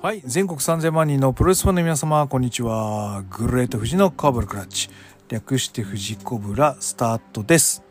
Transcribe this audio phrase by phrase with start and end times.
[0.00, 3.24] はい全国3000万人のプロレスファンの皆様こんにちは。
[3.30, 4.90] グレート富士のカーブルクラッチ。
[5.28, 7.82] 略して富士コブラスタートです。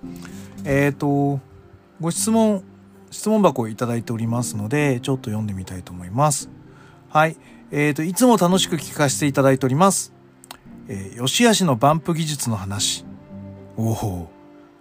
[0.64, 1.42] えっ、ー、と
[2.00, 2.64] ご質問
[3.12, 6.50] 質問箱をいただいておりますのでちょっと読んでみたいと思います。
[7.10, 7.36] はい
[7.72, 10.14] えっ、ー、といつも楽しく聞かせていただいております。
[10.88, 13.04] えー、吉足のバンプ技術の話。
[13.76, 14.30] おお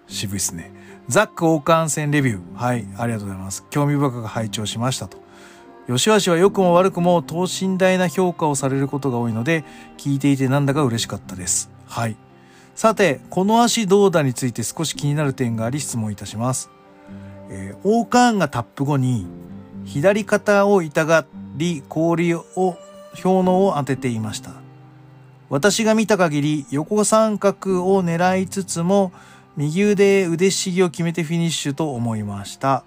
[0.06, 0.70] 渋いですね。
[1.08, 2.54] ザック王冠戦レビュー。
[2.54, 3.64] はいありがとうございます。
[3.70, 5.25] 興味深く拝聴しましたと。
[5.88, 9.64] 吉橋は良くも悪くも等身大な評価をされることが多いので、
[9.98, 11.70] 聞いていてなんだか嬉しかったです。
[11.86, 12.16] はい。
[12.74, 16.70] さて、この足どうだについて少し気になる点があり質問いたします。
[17.48, 19.26] えー、オーカーンがタップ後に、
[19.84, 21.24] 左肩を痛が
[21.56, 22.44] り、氷を、
[23.22, 24.50] 氷のを当てていました。
[25.48, 29.12] 私が見た限り、横三角を狙いつつも、
[29.56, 32.84] 右腕腕しぎを決めてフィニッシュと思いました。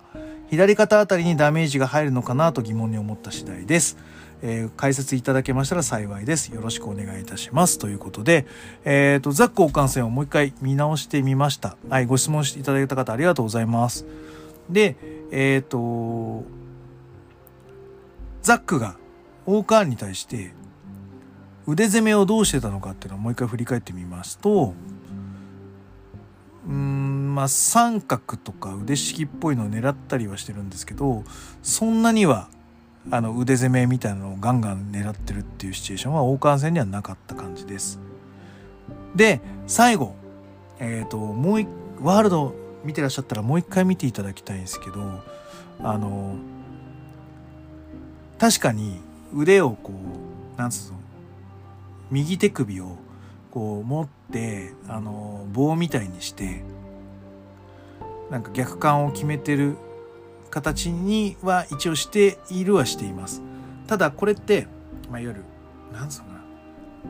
[0.49, 3.97] 左肩あたりにダメージが入るのかなと疑問に思った次第です。
[4.41, 6.47] えー、解説いただけましたら幸いです。
[6.53, 7.77] よろしくお願いいたします。
[7.77, 8.47] ということで、
[8.83, 11.77] えっ、ー、と、ザック交換戦をもう一回見直してみました。
[11.89, 14.05] はい、ご質問していただいた方ありがとうございます。
[14.69, 14.95] で、
[15.31, 16.45] えっ、ー、と、
[18.41, 18.95] ザックが
[19.45, 20.53] オーカーに対して
[21.67, 24.73] 腕攻めをどうしてたのかっていうのをもう一回振り返ってみますと、
[26.67, 31.23] うんまあ三角とか腕式っぽいのを狙ったりはしてるんですけど
[31.63, 32.49] そんなには
[33.11, 37.99] あの腕攻めみたいなのをガンガン狙ってるっていうシチュエーションは王冠戦にはなかった感じです。
[39.15, 40.15] で最後
[40.79, 41.65] えっ、ー、ともう
[42.01, 44.99] ワールド見てらっしゃったらもう一回見ていただきたいんですけど
[45.81, 46.35] あの
[48.37, 49.01] 確かに
[49.33, 49.91] 腕をこ
[50.57, 50.99] うなんつうの
[52.11, 52.97] 右手首を
[53.51, 56.63] こう持ってあの棒みたいにして
[58.29, 59.75] なんか逆感を決めてる
[60.51, 63.41] 形には一応しているはしています。
[63.87, 64.67] ただこれって、
[65.09, 65.43] まあ、いわゆる
[65.93, 66.39] なんつうのか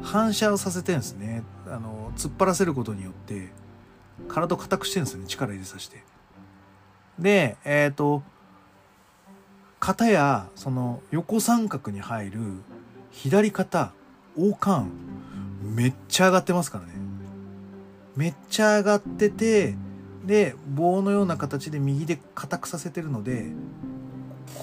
[0.01, 1.43] 反射をさせてるんですね。
[1.67, 3.49] あの突っ張らせることによって
[4.27, 5.27] 体を硬くしてるんですよね。
[5.27, 6.03] 力入れさせて。
[7.17, 8.23] でえっ、ー、と
[9.79, 12.39] 肩やその横三角に入る
[13.11, 13.93] 左肩
[14.37, 14.91] 王冠
[15.61, 16.93] めっちゃ上がってますからね。
[18.15, 19.75] めっちゃ上がってて
[20.25, 23.45] で棒のような形で右で硬くさせてるので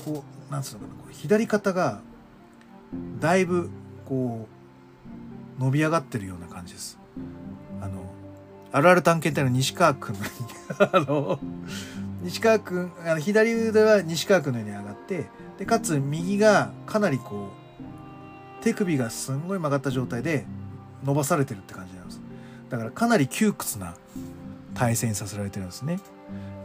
[0.04, 2.00] こうなんつうのかなこう左肩が
[3.18, 3.70] だいぶ
[4.04, 4.46] こ
[5.58, 6.98] う伸び上がってるような感じです。
[7.80, 8.04] あの
[8.72, 10.16] あるある探検隊の西川君
[10.78, 11.38] あの
[12.22, 15.26] 西川君あの左腕は西川君のように上がって
[15.58, 17.50] でかつ右がかなりこ
[18.60, 20.44] う手首がすんごい曲がった状態で
[21.06, 22.20] 伸ばされてるって感じなんです。
[22.68, 23.94] だからかなり窮屈な
[24.74, 26.00] 対戦させられてるんですね。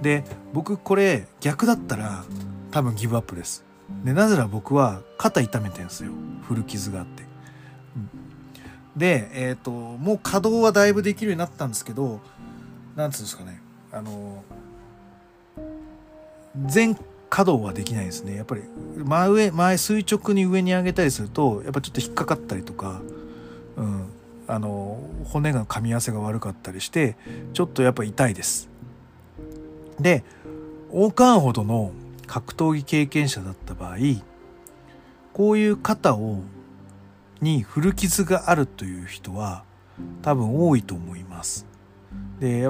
[0.02, 2.26] で僕これ逆だったら
[2.72, 3.64] 多分ギブアップです。
[4.04, 6.12] でなぜなら僕は肩痛めてるんですよ。
[6.48, 7.24] 古傷があって、
[7.96, 8.10] うん、
[8.98, 12.20] でえっ、ー、ともう稼働はだいぶできるようになったんですけど
[12.96, 13.62] なんつうんですかね。
[13.92, 14.44] あの
[16.66, 16.96] 全
[17.30, 18.36] 稼働はできないですね。
[18.36, 18.64] やっぱり
[18.98, 23.02] 真上前垂直に上に上げたりするとやっぱちょっと引っかかったりとか、
[23.78, 24.10] うん、
[24.52, 27.16] あの骨が噛み合わせが悪かったりして
[27.54, 28.70] ちょっとやっぱ痛いです。
[29.98, 30.26] で
[30.92, 31.94] 王冠ほどの
[32.28, 33.98] 格闘技経験者だった場合
[35.32, 36.42] こういう肩を
[37.40, 39.64] に古傷があるという人は
[40.22, 41.66] 多分多いと思います。
[42.42, 42.70] で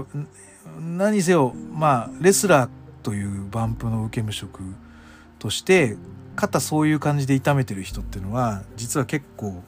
[0.79, 2.69] 何せよまあレスラー
[3.01, 4.61] というバンプの受け無職
[5.39, 5.97] として
[6.35, 9.63] 肩そういう感じで痛めてる人っていうのは実は結構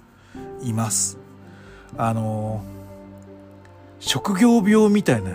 [0.62, 1.22] います。
[1.97, 2.63] あの
[3.99, 5.31] 職業病みたいな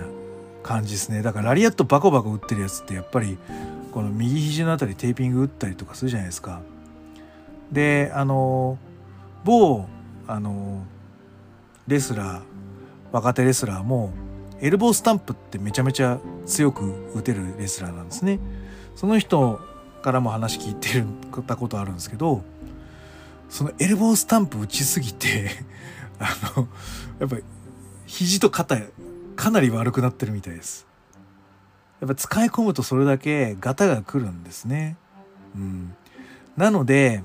[0.63, 1.23] 感じですね。
[1.23, 3.39] だからラリアットバコバコ打ってるやつってやっぱり
[3.93, 6.61] この右肘のあたりテーピング打ったりとかするじゃないですか。
[7.73, 8.79] であの
[9.45, 9.87] 某
[10.27, 10.85] あの
[11.87, 12.43] レスラー
[13.13, 14.13] 若手レスラーも
[14.61, 18.39] エルボースタンプってめちゃめちゃ強く打てるレスラーなんですね。
[18.97, 19.61] その人
[20.03, 21.07] からも話聞いてる
[21.47, 22.43] たことあるんですけど
[23.49, 25.51] そのエルボースタンプ打ちすぎて
[26.19, 26.69] あの、
[27.21, 27.45] やっぱり
[28.07, 28.79] 肘と肩
[29.37, 30.87] かなり悪くなってるみたいです。
[32.01, 34.97] やっぱ使い込むとそれだけガタが来るんですね。
[35.55, 35.95] うん。
[36.57, 37.23] なので、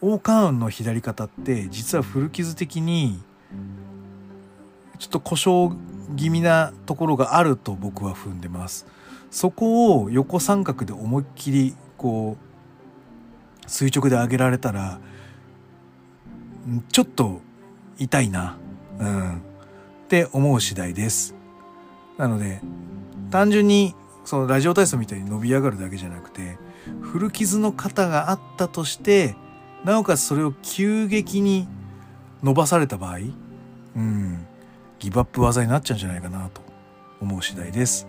[0.00, 3.22] オーカーンの左肩って実は古傷的に
[4.98, 5.74] ちょっと故障
[6.16, 8.86] 気味なところがあると僕は踏んでます。
[9.30, 15.00] そこを横三角で思いっきりこう垂直で上げられたら
[16.92, 17.40] ちょっと
[17.98, 18.56] 痛いな、
[18.98, 19.38] うん、っ
[20.08, 21.34] て思う次第です。
[22.18, 22.60] なので、
[23.30, 23.94] 単純に
[24.24, 26.58] そのラジオ体操みたいに伸び上がるだけじゃなくて、
[27.02, 29.36] 古傷の肩があったとして、
[29.84, 31.68] なおかつそれを急激に
[32.42, 33.18] 伸ばされた場合
[33.96, 34.46] うん。
[34.98, 36.62] ギブアップ技になっちゃうんじゃないかなと
[37.20, 38.06] 思う次第です。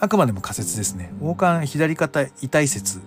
[0.00, 1.12] あくまでも仮説ですね。
[1.20, 3.00] 王冠左肩痛い説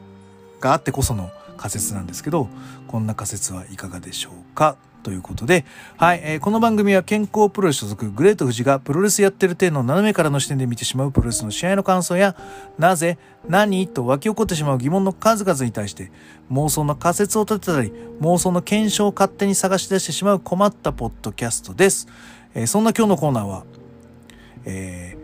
[0.61, 2.47] があってこその仮説なんですけど
[2.87, 4.77] こんな仮説はいかがでしょうか？
[5.05, 5.65] ということで、
[5.97, 12.35] はい、えー、この番組は健康プロレス所属グレート富士がプロレスやってる体の斜めからの視点で見てしまうプロレスの試合の感想や、
[12.79, 13.87] なぜ、何？
[13.87, 16.11] と湧き起こってしまう疑問の数々に対して
[16.51, 22.07] 妄想の仮説を立てたり、妄想の検証を勝手に探し出してしまう困ったポッドキャストです。
[22.55, 23.63] えー、そんな今日のコーナーは、
[24.65, 25.15] え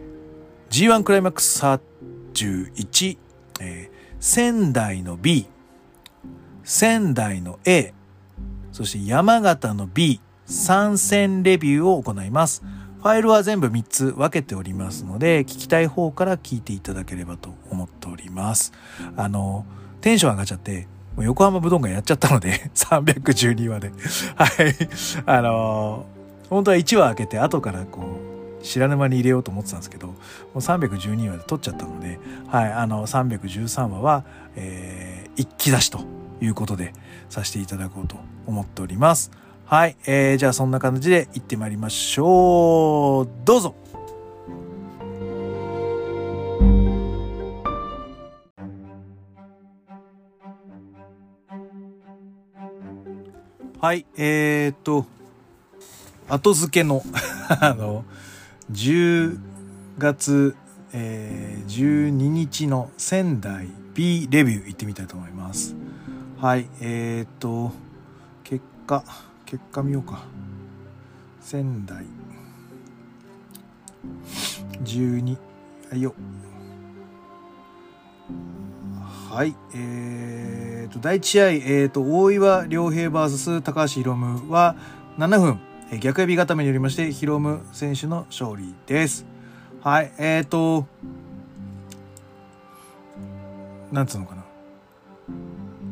[0.69, 3.17] ー、G1 クライマックス31、
[3.59, 5.47] えー、仙台の B、
[6.63, 7.95] 仙台の A、
[8.81, 12.63] そして山形の B、参戦レビューを行います。
[12.97, 18.73] ファイルは全部3つ分けておりますので、聞きたい方から聞いていただければと思っております。
[19.15, 19.67] あの、
[20.01, 23.91] テンション上がっちゃって、もう横浜ぶどんがやっちゃったので、 312話で。
[24.35, 24.75] はい。
[25.27, 26.07] あの、
[26.49, 28.01] 本当は1話開けて後からこ
[28.59, 30.15] う、知らぬ間に入れようと思ってたんですけど、も
[30.55, 34.25] う312話で撮っちゃったので、はい、あの、313話は、
[34.55, 35.99] えー、一気出しと
[36.41, 36.95] いうことで
[37.29, 38.17] させていただこうと
[38.47, 39.31] 思っております。
[39.65, 43.29] はい、えー、じゃあそんな感じで行ってまいりましょう。
[43.45, 43.75] どうぞ
[53.81, 55.07] はい、えー、っと、
[56.29, 57.01] 後付けの
[57.49, 58.05] あの、
[58.71, 59.39] 10
[59.97, 60.55] 月、
[60.93, 65.75] えー、12日の仙台 B レビュー行ってみたいと思います。
[66.39, 67.71] はい、えー、っと、
[68.85, 69.03] 果、
[69.45, 70.23] 結果見ようか。
[71.39, 72.05] 仙台。
[74.83, 75.37] 12。
[75.89, 76.13] はいよ。
[79.29, 79.55] はい。
[79.75, 84.75] えー、と、第1試合、えー、と、大岩良平 VS 高橋宏夢は
[85.17, 85.59] 7分、
[85.91, 89.25] えー、逆指固めによりまして、宏夢選手の勝利です。
[89.81, 90.11] はい。
[90.17, 90.85] えー、と、
[93.91, 94.43] なんつうのかな。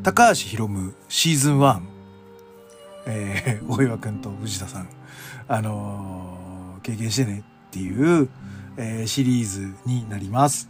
[0.02, 1.80] 高橋宏夢シーズン1、
[3.10, 4.88] えー、大岩君と藤田さん、
[5.48, 8.28] あのー、経験してねっていう、
[8.76, 10.68] えー、シリーズになります。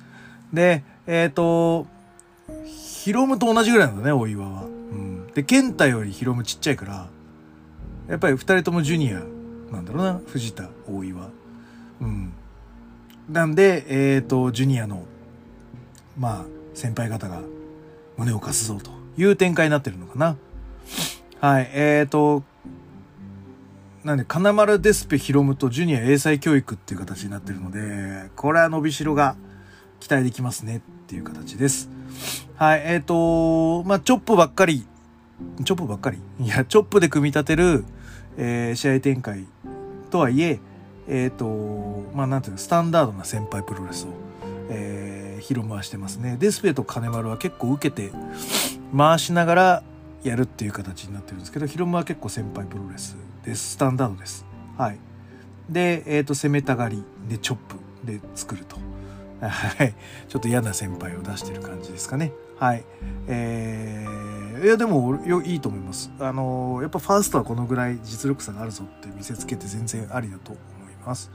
[0.52, 1.86] で、えっ、ー、と、
[2.64, 4.62] ヒロムと同じぐらいなんだね、大岩は。
[4.64, 5.26] うん。
[5.34, 7.08] で、健太よりヒロムちっちゃいから、
[8.08, 9.22] やっぱり二人ともジュニア
[9.72, 11.28] なんだろうな、藤田、大岩。
[12.00, 12.32] うん。
[13.28, 15.04] なんで、えっ、ー、と、ジュニアの、
[16.18, 16.44] まあ、
[16.74, 17.42] 先輩方が
[18.16, 20.36] 胸を貸すぞという展開になってるのかな。
[21.40, 22.42] はい、えーと、
[24.04, 29.36] なんで、金丸デスペヒロムとジュニア英才教育っていう形になってるので、これは伸びしろが
[30.00, 31.88] 期待できますねっていう形です。
[32.56, 34.86] はい、えーと、まあ、チョップばっかり、
[35.64, 36.18] チョップばっかり？
[36.40, 37.86] いや、チョップで組み立てる、
[38.36, 39.46] えー、試合展開
[40.10, 40.60] とはいえ、
[41.08, 44.08] えっ、ー、と、まあ、なんていうの、スタンダードな先輩プロレスを、
[44.68, 46.36] えー、広回してますね。
[46.38, 48.12] デスペと金丸は結構受けて、
[48.94, 49.82] 回しながら
[50.22, 53.72] やるっていう形になってるんですけど、ヒロムは結構先輩プロレスです。
[53.72, 54.44] スタンダードです。
[54.76, 54.98] はい。
[55.68, 57.76] で、えっ、ー、と、攻めたがりでチョップ
[58.06, 58.76] で作ると。
[59.40, 59.94] はい。
[60.28, 62.32] ちょっと嫌な先輩を出してる感じですかね。
[62.58, 62.84] はい。
[63.26, 66.10] えー、いや、でも、よいいと思います。
[66.18, 70.60] あのー、やっぱファーストはこのぐらい実力差があるぞって見せつけて全然ありだと思
[70.90, 71.30] います。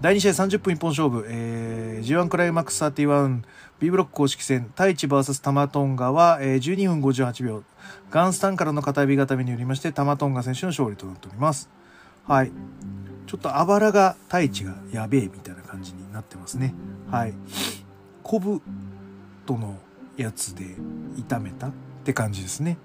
[0.00, 3.42] 第2試合30分一本勝負、えー、G1 クライマックス 31B
[3.90, 7.62] ブロック公式戦太一 VS タマトンガは、えー、12分58秒
[8.14, 11.68] ガンスタンからの片指固めによりましてタマトンガ選手の勝利となっております。
[12.28, 12.52] はい。
[13.26, 16.74] ちょっとあばらが太一がやべえみたいな感じになってますね。
[17.10, 17.34] はい。
[18.22, 18.62] コブ
[19.46, 19.76] との
[20.16, 20.76] やつで
[21.18, 21.72] 痛めたっ
[22.04, 22.78] て感じですね。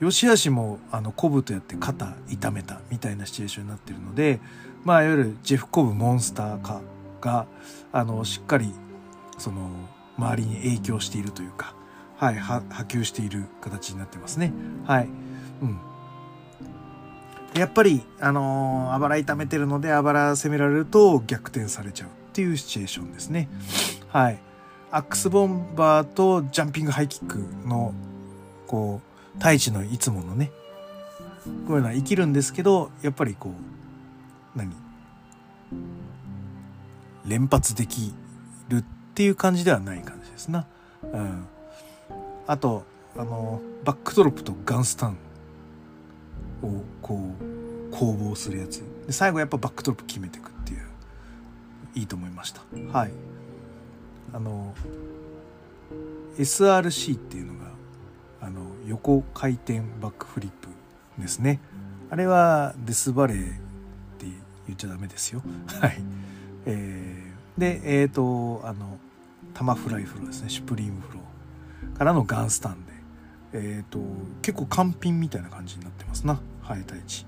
[0.00, 4.38] 吉橋もあのコブとやって肩痛めたみたいなシチュエーションになってるので
[4.84, 6.82] まあ、いわゆるジェフ・コブモンスター化
[7.22, 7.46] が、
[7.90, 8.70] あの、しっかり、
[9.38, 9.70] その、
[10.18, 11.74] 周りに影響しているというか、
[12.16, 14.52] はい、は波及している形になってますね。
[14.86, 15.08] はい。
[15.62, 15.78] うん。
[17.54, 23.48] やっぱり、あのー、あばら痛めてるので、あばら攻められると逆転されちゃうっていうシチュエーションですね。
[24.08, 24.38] はい。
[24.90, 27.94] アックスボンバーとジャンピングハイキックの、
[28.66, 29.00] こ
[29.34, 30.52] う、太一のいつものね、
[31.66, 33.50] こういうのは生きるんですけど、やっぱりこ
[34.54, 34.72] う、何？
[37.26, 38.14] 連発でき
[38.68, 40.66] るっていう感じではない感じですな。
[41.02, 41.46] うん。
[42.46, 42.84] あと、
[43.16, 45.16] あの、バックドロップとガンスタン
[46.62, 48.82] をこう、攻防するやつ。
[49.06, 50.80] で、最後やっぱバックドロップ決めていくっていう、
[51.94, 52.62] いいと思いました。
[52.92, 53.12] はい。
[54.32, 54.74] あの、
[56.38, 57.70] SRC っていうのが、
[58.40, 60.68] あの、横回転バックフリップ
[61.18, 61.60] ですね
[62.10, 63.40] あれはデスバレーっ
[64.18, 64.26] て
[64.66, 65.42] 言っちゃダメですよ
[65.80, 66.02] はい
[66.66, 68.98] えー、でえっ、ー、とあの
[69.52, 71.22] タマフライフローですねシュプリームフロー
[71.94, 72.94] からのガンスタンで。
[73.54, 74.00] えっ、ー、と
[74.42, 76.40] 結構完品みたいな感じになってますな。
[76.62, 77.26] はい太一、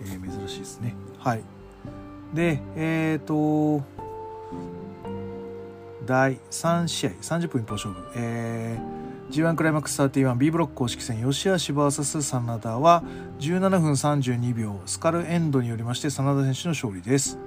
[0.00, 0.94] えー、珍しいですね。
[1.18, 1.42] はい。
[2.34, 3.84] でえっ、ー、と
[6.04, 8.02] 第3試合30分一本勝負。
[8.16, 13.04] えー、G1 クライマックス 31B ブロック公式戦吉橋 VS 真田は
[13.38, 17.38] 17分32秒スカルエンドによりまして真田選手の勝利です。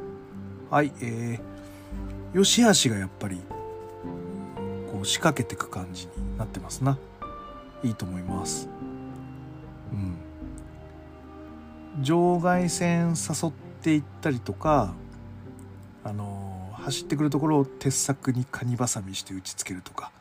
[0.71, 3.41] はいえー、吉橋がやっぱり
[4.91, 6.97] こう仕掛けていく感じになってますな。
[7.83, 8.69] いいと思います。
[9.91, 10.17] うん。
[12.03, 13.51] 場外線誘っ
[13.81, 14.93] ていったりとか
[16.03, 20.11] あの走ってくるところを鉄柵にカニバサミして打ちつけるとか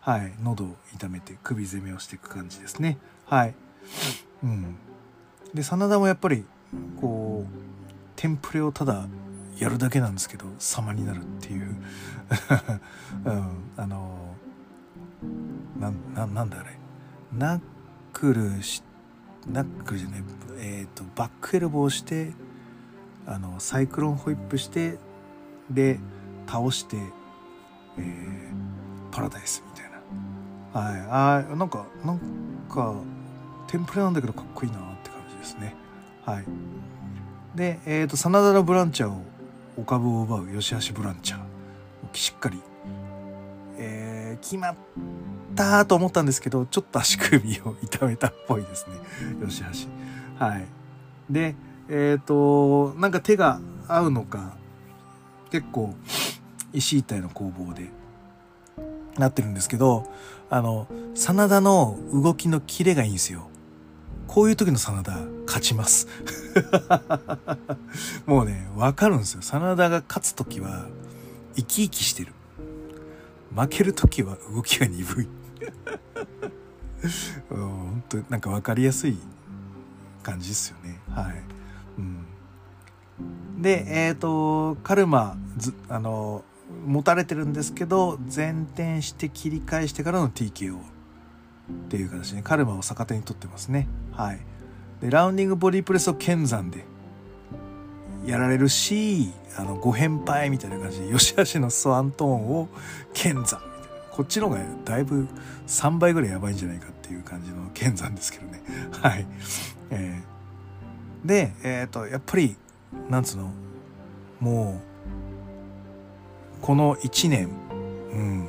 [0.00, 0.32] はい。
[0.42, 2.96] 喉を痛めて首攻めをしていく感じですね。
[3.26, 3.54] はい。
[4.42, 4.76] うん。
[5.52, 6.44] で真田もやっぱり
[7.00, 7.52] こう
[8.16, 9.06] テンプレをただ
[9.58, 11.76] やるだけなんですけど様になるっていう、
[13.24, 14.34] うん、あの
[15.78, 16.78] なななんだあれ。
[17.32, 17.60] ナッ
[18.12, 18.82] クルし
[19.46, 20.24] ナックルじゃない。
[20.60, 22.32] えっ、ー、とバックエルボーして
[23.26, 24.98] あのサイクロンホイップして
[25.70, 25.98] で
[26.46, 26.96] 倒して、
[27.98, 30.80] えー、パラダイスみたいな。
[30.80, 31.50] はい。
[31.50, 32.18] あなんかなん
[32.68, 32.94] か
[33.68, 35.74] テンプレなんだけどかっこいいなって感じですね。
[36.24, 36.44] はい。
[37.54, 39.22] でえっ、ー、と真田のブランチャーを
[39.76, 41.48] お株を奪う吉橋ブランチャー
[42.12, 42.60] しっかり、
[44.38, 44.76] 決まっ
[45.54, 48.96] たと思ったんですけどちょっと足首を痛めたっぽいですね。
[49.46, 50.66] 吉橋はい。
[51.30, 51.54] で
[51.88, 54.56] えっ、ー、となんか手が合うのか
[55.50, 55.94] 結構
[56.72, 57.90] 石一体の攻防で
[59.16, 60.04] なってるんですけど
[60.50, 63.48] あの真田の動きのキレがいいんですよ。
[64.26, 66.06] こういう時の真田勝ちます。
[68.26, 69.42] もうねわかるんですよ。
[69.42, 70.86] 真田が勝つ時は
[71.56, 72.32] 生き生きしてる。
[73.54, 75.28] 負ける時は動きが鈍い。
[77.48, 79.18] 本当なんか分かりやすい
[80.22, 81.00] 感じですよね。
[81.10, 81.42] はい、
[81.98, 86.44] うん、でえっ、ー、とカルマずあの
[86.86, 90.80] 持たれてるんですけど前転して切り返してからの TKO っ
[91.88, 93.88] ていう形でカルマを逆手に取ってますね。
[94.12, 94.40] はい。
[95.00, 96.84] でラウンディングボディプレスを剣山で
[98.28, 102.68] やられるしあのご返杯みたいな感じで吉橋のスワントーンを
[103.14, 103.42] 剣山。
[103.42, 103.62] みたいな
[104.10, 105.26] こっちの方がだいぶ
[105.66, 108.60] 3倍ぐらいやばいんじゃないかっていう感じの剣山ですけどね。
[109.00, 109.26] はい、
[109.90, 112.56] えー、でえっ、とやっぱり
[113.08, 113.50] なんつうの
[114.40, 114.80] も
[116.60, 117.48] うこの1年
[118.12, 118.48] うん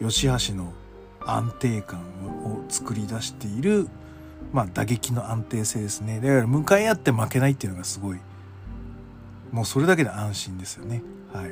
[0.00, 0.72] 吉橋の
[1.24, 2.00] 安定感
[2.44, 3.88] を作り出している
[4.52, 6.20] まあ打撃の安定性ですね。
[6.20, 8.18] だから向かい合って負けないっていうのがすごい
[9.54, 11.00] もうそれだけで安心ですよね。
[11.32, 11.50] はい。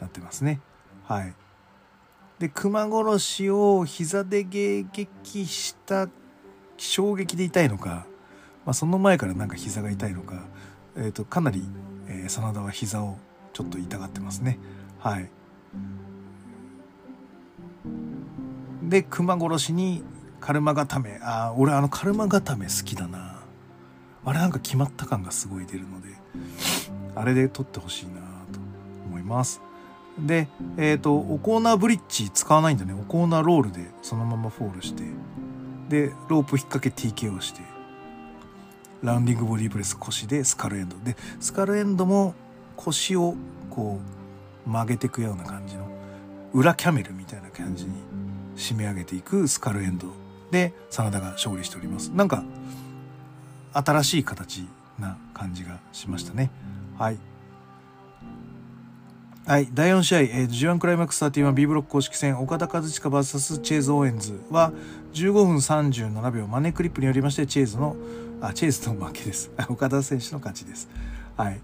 [0.00, 0.60] なってますね。
[1.02, 1.34] はい。
[2.38, 6.08] で熊殺しを膝で迎撃した
[6.76, 8.06] 衝撃で痛いのか、
[8.64, 10.44] まあ、その前からなんか膝が痛いのか、
[10.96, 11.64] えーと、かなり、
[12.06, 13.18] えー、真田は膝を
[13.52, 14.56] ちょっと痛がってますね。
[15.00, 15.28] はい。
[18.84, 20.04] で熊殺しに
[20.38, 21.18] カルマ固め。
[21.20, 23.42] ああ俺あのカルマ固め好きだな。
[24.24, 26.19] あれなんか決まった感がすごい出るので。
[27.20, 28.12] あれで撮ってほしいな
[28.52, 28.58] と
[29.06, 29.60] 思います。
[30.18, 30.48] で、
[30.78, 32.94] えっ、ー、と、おコーナーブリッジ使わないんだね。
[32.94, 35.04] おコーナーロールでそのままフォールして、
[35.90, 37.60] で、ロープ引っ掛け TKO して、
[39.02, 40.96] ラウンディングボディプレス腰でスカルエンド。
[40.98, 42.34] で、スカルエンドも
[42.76, 43.34] 腰を
[43.68, 44.00] こ
[44.66, 45.86] う曲げていくような感じの、
[46.54, 47.92] 裏キャメルみたいな感じに
[48.56, 50.06] 締め上げていくスカルエンド
[50.50, 52.08] で、真田が勝利しております。
[52.08, 52.44] なんか、
[53.72, 54.66] 新しい形
[54.98, 56.50] な感じがしましたね。
[57.00, 57.18] はい。
[59.46, 64.70] はい、第4試合、えー、G1 クライマックス 31B ブロック公式戦、岡田和親 VS チェーズ・オーエンズは
[65.14, 67.96] 15分37秒、マネークリップによりまして、チェーズの、
[68.42, 69.50] あ、チェーズの負けです。
[69.70, 70.90] 岡田選手の勝ちです。
[71.38, 71.60] はい。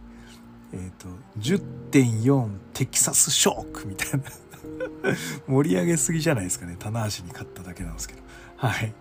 [0.72, 4.24] えっ、ー、と、10.4テキサスショックみたいな
[5.46, 6.76] 盛り上げすぎじゃないですかね。
[6.78, 8.22] 棚橋に勝っただけなんですけど。
[8.56, 8.94] はい。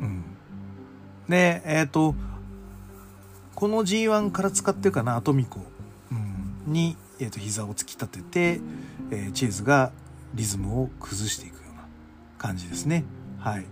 [0.00, 0.22] うん。
[1.30, 2.14] で、えっ、ー、と、
[3.60, 5.60] この G1 から使ってるかなアトミコ、
[6.10, 8.60] うん、に、えーと、膝を突き立てて、
[9.10, 9.92] えー、チェーズが
[10.32, 11.82] リズムを崩していくような
[12.38, 13.04] 感じですね。
[13.38, 13.66] はい。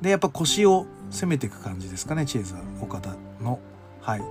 [0.00, 3.60] でやっぱ腰を攻めていく感じですかねチェーズは岡田の。
[4.00, 4.22] はい。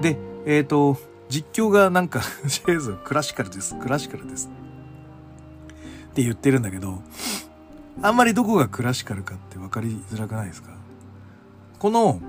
[0.00, 0.96] でえっ、ー、と
[1.28, 4.50] 実況がなんか チェーズクラシカルですクラシカルです
[6.10, 7.00] って言ってるんだけど
[8.02, 10.75] あんまりどこがクラシカルかって分かりづらくないですか？
[11.78, 12.20] この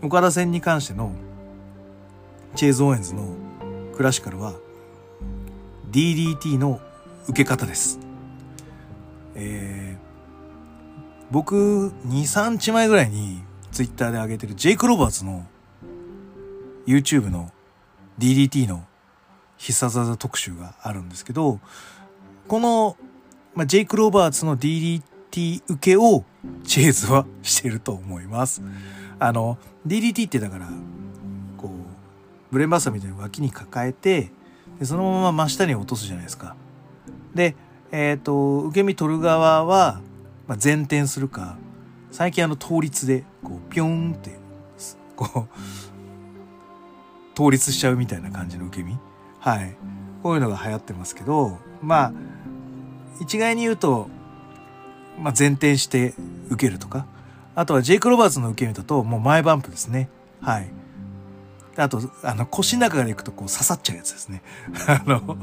[0.00, 1.12] 岡田戦に関しての
[2.54, 3.34] チェイズ・オーエンズの
[3.96, 4.54] クラシカルは
[5.90, 6.80] DDT の
[7.28, 7.98] 受け方です。
[9.34, 13.42] えー、僕2、3日前ぐらいに
[13.72, 15.44] ツイッターで上げてるジェイク・ロバーツの
[16.86, 17.50] YouTube の
[18.18, 18.84] DDT の
[19.56, 21.58] 必殺技特集があるんですけど、
[22.46, 22.96] この、
[23.54, 26.24] まあ、ジェイク・ロバーツの DDT 受けを
[26.64, 28.62] チェイズはしてると思います。
[29.18, 30.68] あの、DDT ってだから、
[31.56, 31.70] こう、
[32.50, 34.30] ブレンバスターみたいに脇に抱えて、
[34.78, 36.56] でそのまま真下に落とすじゃないですか。
[37.34, 37.56] で、
[37.90, 40.00] えっ、ー、と、受け身取る側は、
[40.46, 41.56] まあ、前転するか、
[42.10, 44.38] 最近あの倒立で、こう、ピョンって、
[45.16, 45.48] こう、
[47.36, 48.96] 倒立しちゃうみたいな感じの受け身。
[49.40, 49.76] はい。
[50.22, 52.12] こういうのが流行ってますけど、まあ、
[53.20, 54.08] 一概に言うと、
[55.20, 56.14] まあ、前転して
[56.50, 57.06] 受けるとか、
[57.54, 60.08] あとはジェイク・ロバーツの受け身だと、もう前バンプですね。
[60.40, 60.70] はい。
[61.76, 64.42] あと、あの、腰の中から行くとこう刺さっちゃうやつですね。
[64.86, 65.36] あの、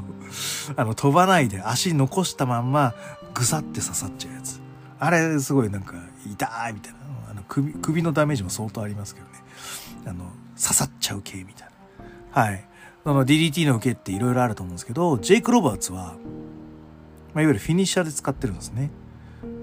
[0.75, 2.93] あの、飛ばないで足残したまんま、
[3.33, 4.59] ぐさって刺さっちゃうやつ。
[4.99, 6.99] あれ、すごいなんか、痛いみたいな。
[7.31, 9.33] あの首、首のダメージも相当ありますけどね。
[10.07, 10.25] あの、
[10.61, 11.69] 刺さっちゃう系みたい
[12.33, 12.41] な。
[12.41, 12.65] はい。
[13.03, 16.15] その DDT の受けっていろいろあると思うんですけど、ジェイク・ロバーツは、
[17.33, 18.89] まあ、いわゆるフィニッシャーで使ってるんですね。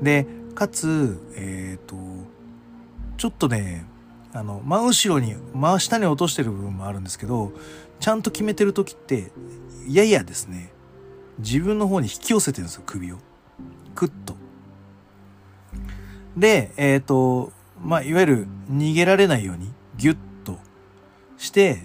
[0.03, 1.97] で、かつ、えっ、ー、と、
[3.17, 3.87] ちょっとね、
[4.35, 7.53] あの、真後ろに、真下に落としてる部分もあるんですけど、
[8.01, 9.31] ちゃんと決めてる時って、
[9.89, 10.73] ややですね、
[11.39, 13.19] 自分の方に引き寄せてるんですよ、首を。
[13.95, 14.35] クッと。
[16.37, 20.59] で、えっ、ー、と、まあ、いわゆる逃げられないように、ギュッと
[21.39, 21.83] して、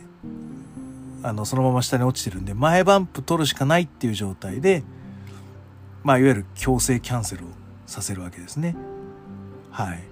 [1.21, 4.83] あの、そのまま下に落ちてるんで、前バンプ取るしかないっていう状態で、
[6.03, 7.47] まあ、いわゆる強制キャンセルを
[7.87, 8.75] させるわけですね。
[9.71, 10.03] はい。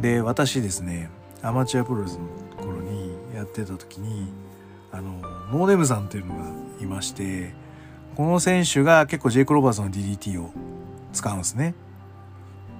[0.00, 1.10] で、私ですね、
[1.42, 4.32] アマチュアプロレスの頃にやってた時に、
[4.90, 5.20] あの、
[5.52, 6.46] ノーネムさんっていうのが
[6.80, 7.52] いまして、
[8.16, 10.52] この選手が結構ジェイク・ロバーズの DDT を
[11.12, 11.74] 使うんですね。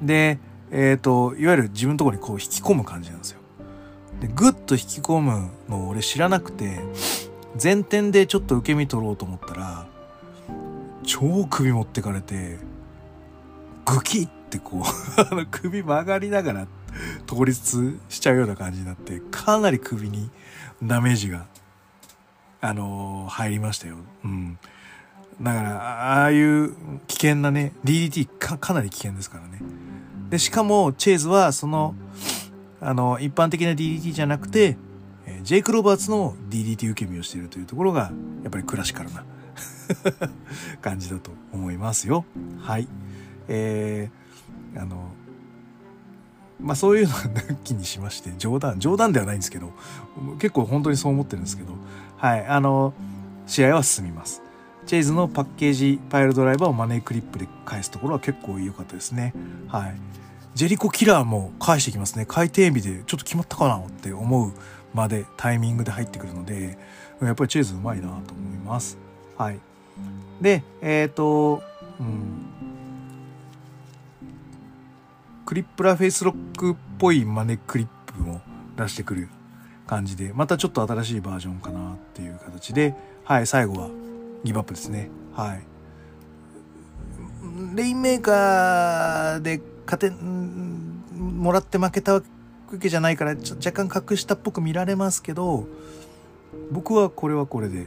[0.00, 0.38] で、
[0.70, 3.40] えっ、ー、と、いわゆる自分のところにこう引き込む感じなんですよ。
[4.20, 6.80] で、ぐっと引き込むのを俺知らなくて、
[7.62, 9.86] 前転でちょっと受け身取ろうと思ったら、
[11.02, 12.58] 超首持ってかれて、
[13.84, 14.82] グキってこう
[15.20, 16.66] あの首曲がりながら
[17.28, 20.30] 倒立しちゃうような感じになって、かなり首に
[20.82, 21.46] ダメージが、
[22.60, 23.96] あのー、入りましたよ。
[24.24, 24.58] うん。
[25.40, 26.74] だから、ああいう
[27.06, 29.60] 危険なね、DDT かかなり危険ですからね。
[30.30, 31.94] で、しかも、チェーズは、その、
[32.80, 34.76] あの、一般的な DDT じゃなくて、
[35.42, 39.24] ジェイク・ロバーツの DDT 受け身をしているというところが、やっぱりクラシカルな
[40.80, 42.24] 感じだと思いますよ。
[42.60, 42.88] はい。
[43.48, 45.10] えー、あの、
[46.60, 49.72] まあそういうのは抜きにしまして、冗談、冗談ではないんですけど、
[50.38, 51.72] 結構本当にそう思ってるんですけど、
[52.16, 52.94] はい、あの、
[53.46, 54.42] 試合は進みます。
[54.86, 59.34] チェイズのパッケージパイルドライバーをマネークリップで返すところは結構良かったですね。
[59.68, 59.94] はい。
[60.54, 62.26] ジェリコキラーも返してきますね。
[62.26, 64.52] 回転日でちょっと決まったかなって思う
[64.92, 66.78] までタイミングで入ってくるので、
[67.20, 68.98] やっぱりチェイズうまいなと思います。
[69.36, 69.58] はい。
[70.40, 71.62] で、えっ、ー、と、
[71.98, 72.54] うん。
[75.46, 78.40] クリップラフェイスロックっぽいマネクリップも
[78.76, 79.28] 出してくる
[79.86, 83.88] 感じで、またちょっと新しいバージョンかなっていう形で、はい、最後は
[84.42, 85.10] ギブアップですね。
[85.34, 85.62] はい。
[87.74, 90.16] レインメーカーで勝て、
[91.14, 92.22] もらって負けたわ
[92.80, 95.66] けじゃないから若干格下っぽく見られますけど、
[96.70, 97.86] 僕はこれはこれで、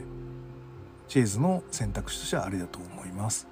[1.08, 3.48] チェイズの選択肢としてはあれだと思います。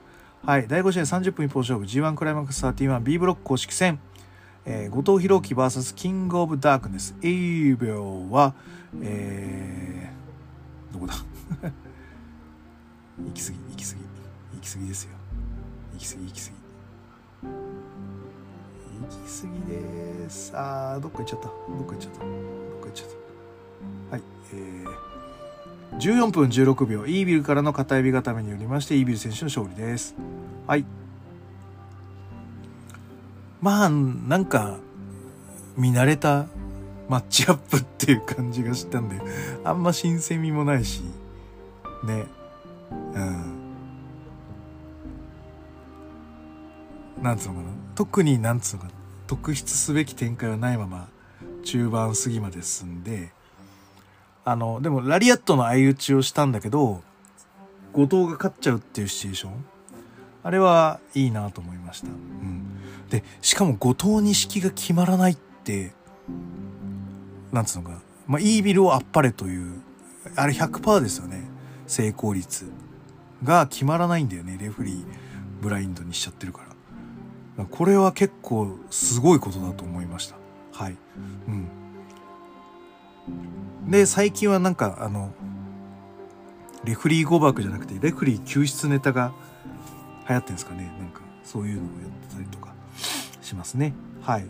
[0.46, 0.68] はい。
[0.68, 3.98] 第5試合30分一方勝負 G1 クライマックス 31B ブロック公式戦。
[4.64, 7.16] えー、後藤弘樹 VS キングオブダークネス。
[7.20, 8.54] エイビョは、
[9.02, 11.14] えー、どこだ？
[13.18, 14.00] 行き過ぎ、行き過ぎ。
[14.54, 15.10] 行き過ぎですよ。
[15.94, 16.56] 行き過ぎ、行き過ぎ。
[19.02, 20.52] 行き過ぎです。
[20.54, 21.46] あー、どっか行っちゃった。
[21.48, 21.56] どっ
[21.86, 22.18] か行っちゃった。
[22.20, 22.34] どっか
[22.86, 23.08] 行っちゃっ
[24.10, 24.14] た。
[24.14, 24.22] はい。
[24.54, 25.05] えー、
[25.94, 27.06] 14分16秒。
[27.06, 30.14] イービルからの片指固めによりまして、イービル選手の勝利です。
[30.66, 30.84] はい。
[33.60, 34.78] まあ、なんか、
[35.76, 36.46] 見慣れた
[37.08, 39.20] マッチアップっていう感じがしたんで、
[39.64, 41.02] あんま新鮮味もないし、
[42.04, 42.26] ね。
[43.14, 43.56] うん。
[47.22, 47.66] なんつうのかな。
[47.94, 48.90] 特になんつうのか。
[49.26, 51.08] 特筆すべき展開はないまま、
[51.64, 53.32] 中盤過ぎまで進んで、
[54.46, 57.02] あの、でもラリアットの相打ちをしたんだけど、
[57.92, 59.52] 後藤が勝っちゃうっていうシチュエーション。
[60.44, 62.06] あれはいいなと思いました。
[62.06, 62.62] うん、
[63.10, 65.92] でしかも後藤錦が決まらないって
[67.50, 69.80] なんつうのかまあ、イービルをあっぱれという
[70.36, 71.42] あれ100%ですよね。
[71.88, 72.70] 成功率。
[73.42, 75.04] が決まらないんだよねレフリー
[75.60, 76.62] ブラインドにしちゃってるか
[77.56, 77.64] ら。
[77.64, 80.36] これは結構すごいことだと思いました。
[80.72, 80.96] はい。
[81.48, 81.68] うん。
[83.86, 85.32] で最近はなんかあの
[86.84, 89.32] レフリー誤爆じゃなくてレフリー救出ネタが
[90.28, 90.92] 流行ってんですかね。
[90.98, 92.74] なんかそういうのをやってたりとか
[93.40, 93.92] しますね。
[94.22, 94.46] はい。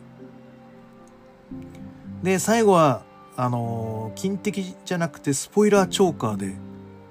[2.23, 3.03] で最後は
[3.37, 6.57] あの金敵じゃなくてスポイラーチョーカーで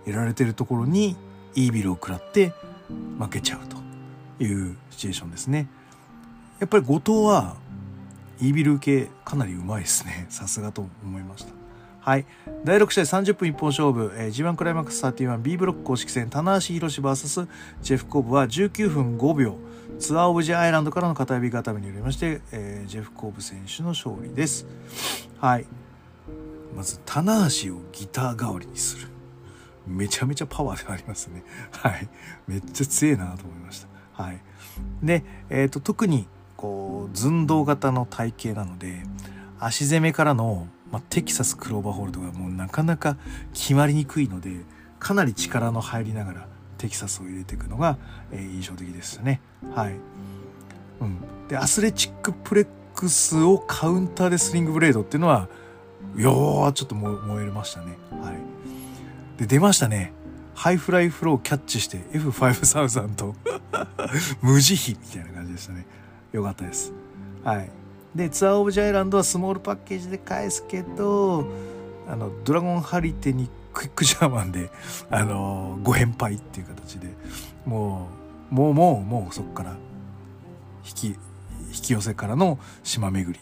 [0.05, 1.15] やられてるところに
[1.53, 2.53] イービルを食らって
[3.19, 5.67] 負けちゃうというシチュエーションですね。
[6.59, 7.55] やっぱり後藤は
[8.41, 10.25] イービル受けかなりうまいですね。
[10.29, 11.64] さすがと思いました。
[12.05, 12.25] はい。
[12.63, 17.47] 第6試合30分一本勝負、えー、G1 クライマックス 31B ブロック公式戦棚橋宏 VS
[17.81, 19.55] ジェフ・コブは19分5秒。
[19.97, 24.67] ツアーオブジェアイランドからの片指固めによりまして、えー、ジェフ・コブ選手の勝利です。
[25.39, 25.65] はい。
[26.75, 29.07] まず棚橋をギター代わりにする。
[29.87, 31.43] めちゃめちゃパワーでありますね。
[31.71, 32.07] はい。
[32.45, 33.87] めっちゃ強えなと思いました。
[34.23, 34.39] はい。
[35.01, 39.01] で、えーと、特にこう寸胴型の体型なので
[39.59, 43.17] 足攻めからの、まあ、テキサスクローバーホールドがもうなかなか
[43.53, 44.61] 決まりにくいので
[44.97, 47.97] かなり力の入りながらテキサスを入れていくのが、
[48.31, 49.41] えー、印象的ですね
[49.73, 49.95] はい、
[51.01, 55.49] うん、でアスレチックプレックスをカウンターでスリングブレードっていうのは
[56.17, 57.97] いやー、ちょっと燃えましたね。
[58.11, 58.37] はい。
[59.37, 60.13] で、出ましたね。
[60.53, 63.35] ハイフライフローキャッチして F5000 と
[64.41, 65.85] 無慈悲みたいな感じでしたね。
[66.31, 66.93] よかったです。
[67.43, 67.69] はい。
[68.15, 71.45] で、ツアーオブジャイランドはスモールパッケージで返すけど、
[72.07, 74.71] あの、ドラゴンハリテにクイックジャーマンで、
[75.09, 77.09] あの、ご返杯っていう形で、
[77.65, 78.07] も
[78.51, 79.75] う、もうもう、もうそこから、
[80.87, 81.15] 引き、引
[81.81, 83.39] き寄せからの島巡り。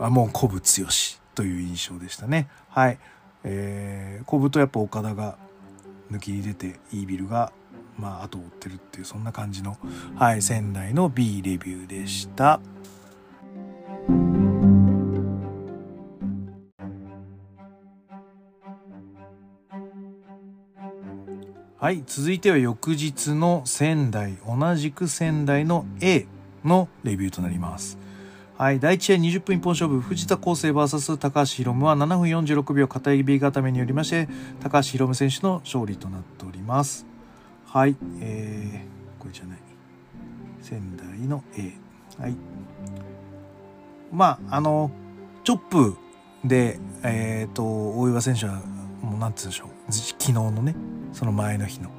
[0.00, 1.20] あ、もう古武強し。
[1.36, 2.48] という印象でしたね。
[2.70, 2.98] はい。
[3.44, 5.36] えー、小太やっぱ岡田が
[6.10, 7.52] 抜きに出てイービルが
[7.98, 9.76] まあ後を追ってるっていうそんな感じの、
[10.16, 12.60] はい、仙台の B レビューでした。
[21.86, 26.26] はい、続いては翌日の仙台、同じく仙台の A
[26.64, 27.96] のレビューとなります。
[28.58, 34.28] はい、第1試合20分一本勝負藤田康生 VS 高橋宏夢は7分46秒片指固めによりまして
[34.60, 37.06] 高橋宏夢選手の勝利となっております。
[37.66, 39.58] はいえー、これじゃない。
[40.62, 41.72] 仙台の A
[42.20, 42.34] はい。
[44.12, 44.90] まああの
[45.44, 45.96] チョップ
[46.44, 48.60] でえっ、ー、と大岩選手は
[49.02, 49.75] もうなんて言うんでしょう。
[49.88, 50.74] 昨日のね
[51.12, 51.90] その前の日の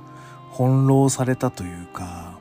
[0.54, 2.40] 翻弄されたというか、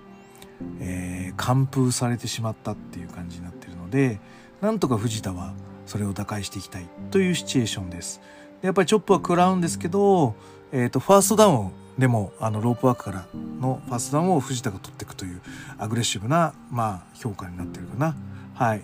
[0.80, 4.20] えー、完封されてしまったっていう感じになってるので
[4.60, 5.54] なんとか藤田は
[5.86, 8.20] それを打開していきたいというシチュエーションです。
[8.60, 10.34] でやっぱりチョップは食らうんですけど、
[10.72, 13.26] えーと、ファーストダウンでもあのロープワークから
[13.60, 15.40] のファーストダウンを藤田が取っていくという
[15.78, 18.16] アグレッシブな、まあ、評価になってるかな。
[18.54, 18.82] はい、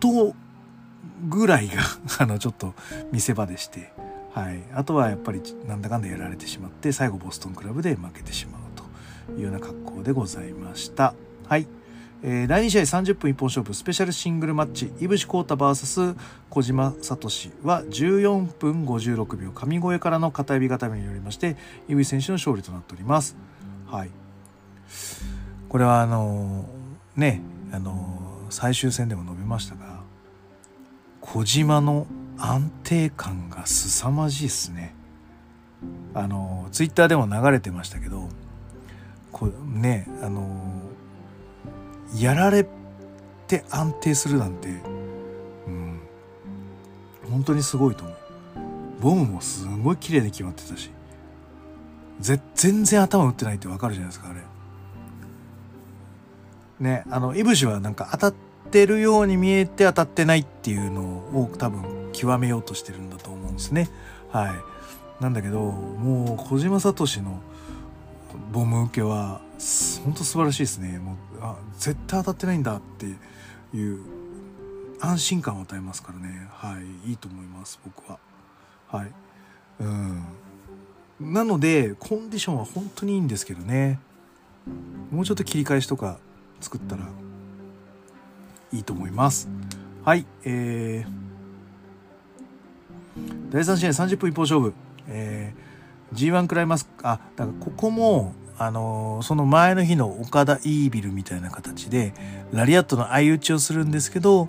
[0.00, 0.34] と
[1.28, 1.82] ぐらいが
[2.18, 2.74] あのちょっと
[3.12, 3.92] 見せ場でして、
[4.36, 8.84] はい、あとはやっぱりなんだかんだやられてしまって最後ボストンクラブで負けてしまうと
[9.32, 11.14] いうような格好でございました。
[11.48, 11.66] はい
[12.22, 16.16] えー、第2試合30分一本勝負スペシャルシングルマッチ井伏浩太 VS
[16.50, 21.56] 小島聡は14分56秒神越からの片指固めによりまして
[21.88, 23.36] 井伏選手の勝利となっております。
[23.86, 24.10] はい、
[25.70, 27.40] これはあのー、ね
[27.72, 30.00] あのー、最終戦でも述べましたが
[31.22, 32.06] 小島の
[32.38, 34.94] 安定感が凄まじいですね。
[36.14, 38.28] あのツイッターでも流れてましたけど
[39.30, 40.80] こうねあの
[42.16, 42.66] やられ
[43.46, 44.68] て安定するなんて、
[45.66, 46.00] うん、
[47.30, 48.16] 本当にすごいと思う。
[49.00, 50.90] ボムもすごい綺麗に決まってたし
[52.20, 54.40] ぜ、全然頭打ってないってわかるじゃないですか、あれ。
[56.80, 58.34] ね、あの、イブシはなんか当たっ
[58.70, 63.88] てるように見えて当たってないっていうのを多分極めようとしてるんだと思うんですね。
[64.30, 65.22] はい。
[65.22, 67.40] なんだけど、もう小島聡の
[68.52, 69.40] ボム受けは
[70.04, 70.98] 本当素晴らしいですね。
[70.98, 73.06] もうあ絶対当たってないんだって
[73.76, 74.00] いう
[75.00, 76.48] 安心感を与えますからね。
[76.50, 77.10] はい。
[77.10, 78.18] いいと思います僕は。
[78.88, 79.12] はい。
[79.80, 80.24] うん。
[81.20, 84.00] なのでコンディションは本当にいいんですけどね。
[85.10, 86.18] もうちょっと切り返しとか
[86.60, 87.06] 作ったら
[88.72, 89.48] いいと思います。
[90.04, 90.26] はい。
[90.44, 91.25] えー、
[93.50, 94.74] 第3試合30分一方勝負。
[95.08, 95.66] えー
[96.14, 102.14] G1 クライマスあだからここもあのー、その前の日の岡田イービルみたいな形で
[102.52, 104.46] ラリアットの相打ちをするんですけど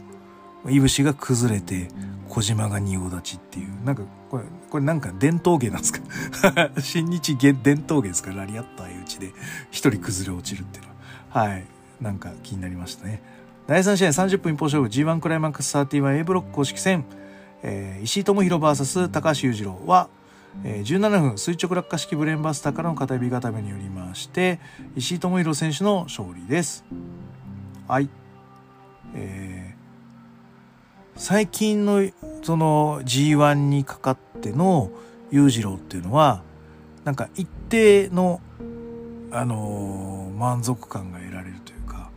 [0.69, 1.87] いぶしが崩れて
[2.29, 3.83] 小島が仁王立ちっていう。
[3.83, 5.99] なんかこれこれなんか伝統芸なんですか？
[6.79, 8.31] 新日伝統芸ですか？
[8.33, 9.33] ラリアット相打ちで
[9.71, 10.91] 一人崩れ落ちるっていうの
[11.41, 11.47] は。
[11.49, 11.65] はい。
[11.99, 13.23] なんか気になりましたね。
[13.65, 14.89] 第3試合30分一方勝負。
[14.89, 17.03] G1 クライマックス 31A ブロック公式戦、
[17.63, 20.09] えー、石井智弘 VS 高橋裕次郎は
[20.63, 24.59] えー、17分垂直落下式ブレーンバスターからの片指固めによりまして
[24.95, 26.83] 石井智弘選手の勝利です。
[27.87, 28.09] はい。
[29.15, 32.01] えー、最近の
[32.43, 34.91] その G1 にかかっての
[35.31, 36.43] 裕次郎っていうのは
[37.03, 38.41] なんか一定の
[39.31, 42.09] あのー、満足感が得られるというか、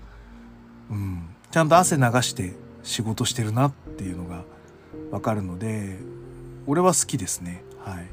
[0.91, 4.45] うん、ちゃんと汗流して仕事してるなっていうのが
[5.11, 5.99] わかるので
[6.67, 7.63] 俺は好きですね。
[7.85, 8.07] はい。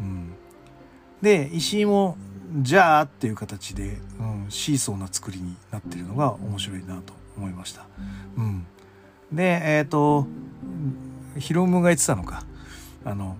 [0.00, 0.34] うん、
[1.20, 2.16] で石井も
[2.62, 7.86] じゃあっていう形で、うん、シーソーな作りになってるのが面白いなと思いました。
[8.36, 8.66] うん、
[9.32, 10.26] でえっ、ー、と
[11.38, 12.44] ヒロムが言ってたのか。
[13.04, 13.36] あの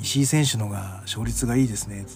[0.00, 2.06] 石井選手のが勝率がいいですね、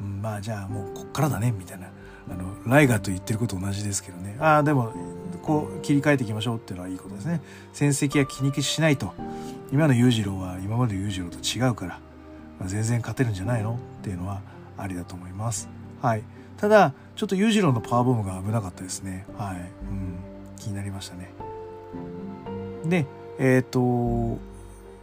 [0.00, 1.88] うん、まあじゃあもうこっからだねみたいな。
[2.30, 4.36] あのライガーと言ってること同じですけどね。
[4.38, 4.92] ああでも
[5.48, 7.40] こう切り替えていきましょうっていうのはいいことですね
[7.72, 9.14] 戦績は気にしないと
[9.72, 12.00] 今の裕次郎は今まで裕次郎と違うから、
[12.60, 14.42] まあ、全然勝てるんじゃないのっていうのは
[14.76, 15.70] ありだと思います。
[16.02, 16.22] はい。
[16.58, 19.26] ただ、ちょっと裕次郎のパワーボムが危なかったですね。
[19.36, 19.56] はい。
[19.56, 20.18] うん。
[20.56, 21.30] 気になりましたね。
[22.84, 23.06] で、
[23.38, 24.38] えっ、ー、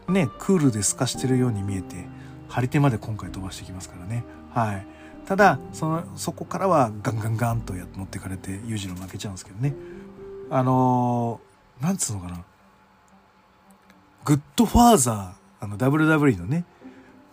[0.05, 2.07] と、ね、クールで透かしてるように見えて、
[2.47, 4.23] 張り手まで今回飛ばしてきますからね。
[4.53, 4.87] はい。
[5.25, 9.73] ただ、その、そこからはガンガンガンとや持ってかれて、裕次郎負けちゃうんですけどね。
[10.49, 12.43] あのー、なんつうのかな。
[14.25, 16.65] グッドファーザー、あの WWE のね、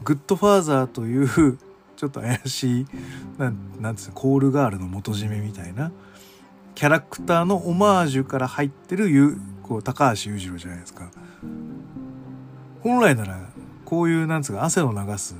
[0.03, 1.59] グッドファーザーという
[1.96, 2.87] ちょっと怪しい、
[3.38, 5.92] なんなんですか、コールガールの元締めみたいな、
[6.75, 11.09] キャラクターのオマージュから入ってるゆこう高橋裕次郎じゃないですか。
[12.83, 13.40] 本来なら、
[13.85, 15.37] こういう、なんつうか、汗を流す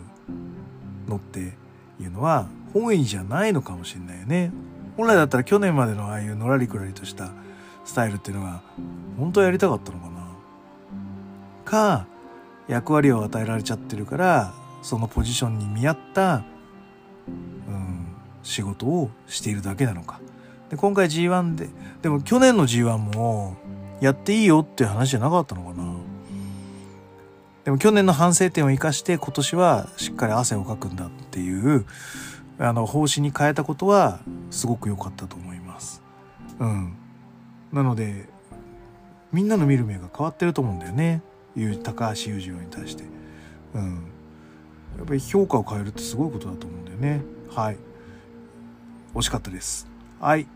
[1.08, 1.54] のって
[2.00, 4.52] いうのは、本意じゃないのかもしれないよね。
[4.96, 7.30] 本来だったら去年までのああいうのらりくらりとした
[7.84, 8.62] スタイルっていうのが、
[9.18, 10.12] 本当はやりたかったのかな。
[11.72, 12.06] か
[12.68, 16.44] 役割を与えられちゃってるからそのポジションに見合った、
[17.26, 18.06] うん、
[18.42, 20.20] 仕事をしているだけなのか。
[20.68, 21.68] で今回 G1 で
[22.02, 23.56] でも去年の G1 も
[24.00, 25.94] やっていいよっていう話じゃなかったのかな。
[27.64, 31.86] でも去年の反省点を生かして今年はしっかり汗をかくんだっていう
[32.58, 36.02] あの方針に変えたことはすごく良かったと思います。
[36.58, 36.96] うん。
[37.72, 38.28] なので
[39.32, 41.22] みんなの見る目が変わってると思うんだよね。
[41.82, 43.04] 高橋裕次郎に対して、
[43.74, 44.12] うん、
[44.98, 47.22] やっぱり評価を変えるってすごいことだと思うんだよね。
[47.50, 47.76] はい。
[49.14, 49.87] 惜しかったです。
[50.20, 50.46] はい、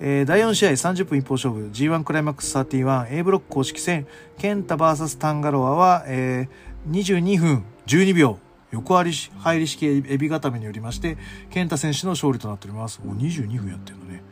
[0.00, 1.70] えー、第4試合30分一方勝負。
[1.72, 4.06] G1 クライマックス 31A ブロック公式戦。
[4.38, 8.38] ケンタ VS タンガロアは、えー、22分12秒。
[8.72, 11.16] 横入り入り式エビ固めによりまして
[11.50, 13.00] 健太選手の勝利となっております。
[13.04, 14.22] もう22分やってるのね。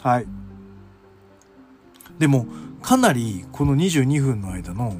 [0.00, 0.26] はい。
[2.18, 2.46] でも
[2.82, 4.96] かなりこの22分の間の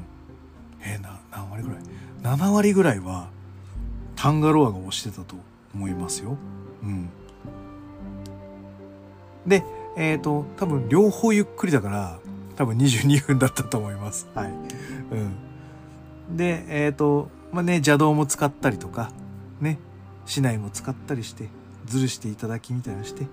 [0.81, 1.79] えー、な何割ぐらい
[2.21, 3.29] ？7割ぐらいは
[4.15, 5.35] タンガロアが押してたと
[5.73, 6.37] 思いますよ。
[6.83, 7.09] うん、
[9.47, 9.63] で
[9.97, 12.19] えっ、ー、と多分両方ゆっくりだから
[12.55, 14.27] 多分22分だったと思います。
[14.33, 14.47] はい。
[14.47, 16.37] うん。
[16.37, 19.11] で、えっ、ー、と、まあね、邪道も使ったりとか、
[19.61, 19.77] ね、
[20.25, 21.49] 市内も使ったりして、
[21.85, 23.27] ずるしていただきみたいなして、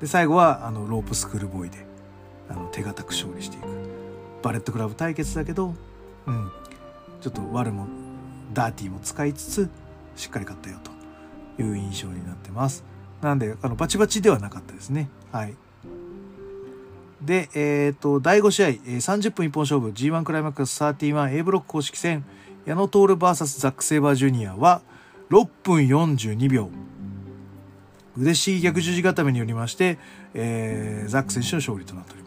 [0.00, 1.86] で、最後は、あの、ロープスクールボーイで、
[2.48, 3.66] あの、手堅く勝利していく。
[4.42, 5.74] バレットクラブ対決だけど、
[6.26, 6.52] うん、
[7.20, 7.86] ちょっと悪も
[8.52, 9.70] ダーティーも使いつつ
[10.16, 10.78] しっかり勝ったよ
[11.56, 12.84] という印象になってます。
[13.22, 15.08] なんであのバチバチではなかったですね。
[15.32, 15.54] はい。
[17.22, 22.24] で、えっ、ー、と、第5試合、30分一本勝負 G1 クライマックス 31A ブロック公式戦
[22.66, 24.82] 矢野徹 VS ザック・セイバージュニアは
[25.30, 26.68] 6分42秒。
[28.16, 29.98] 嬉しい逆十字固めによりまして、
[30.34, 32.23] えー、ザック選手の勝利となっております。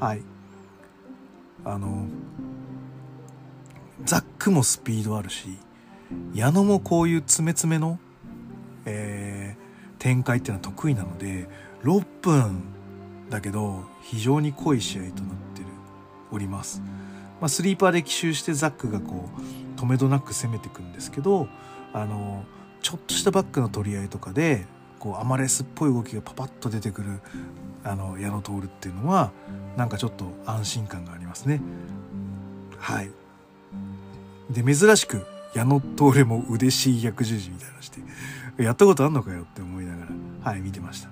[0.00, 0.22] はい
[1.64, 2.06] あの
[4.04, 5.48] ザックもスピードあるし
[6.34, 7.98] 矢野もこういう詰め詰めの、
[8.84, 11.48] えー、展開っていうのは得意なので
[11.84, 12.62] 6分
[13.30, 15.12] だけど非常に濃い試合となっ
[15.54, 15.66] てる
[16.30, 16.82] おります。
[17.40, 21.48] まあ、スリーパーで奇襲してザックがこう止めどなく攻めていくんですけど
[21.92, 22.44] あの
[22.80, 24.66] ちょっとしたバックの取り合いとかで
[24.98, 27.20] こうアマレスっぽい動きがパパッと出てくる
[27.82, 29.32] あの矢野徹っていうのは
[29.76, 31.60] なんかちょっと安心感がありますね。
[32.78, 33.10] はい
[34.50, 38.00] で珍しく矢野徹も腕しい逆十字みたいなして
[38.62, 41.08] やったことあんのかよって思いながら、はい、見てました。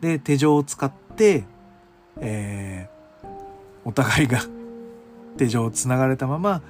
[0.00, 1.44] で、手錠を使って、
[2.20, 3.28] えー、
[3.84, 4.40] お互いが
[5.36, 6.62] 手錠をつながれたまま、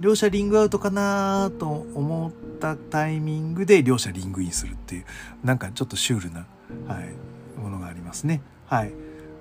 [0.00, 5.04] 両者リングアウトかなと思ったタイミングで両者リングインするっていう、
[5.42, 6.46] なんかちょっとシュールな、
[6.86, 8.42] はい、ものがありますね。
[8.66, 8.92] はい。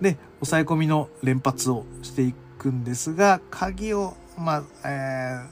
[0.02, 5.46] で、抑え込みの連発をしていくんですが、鍵を、まあ、え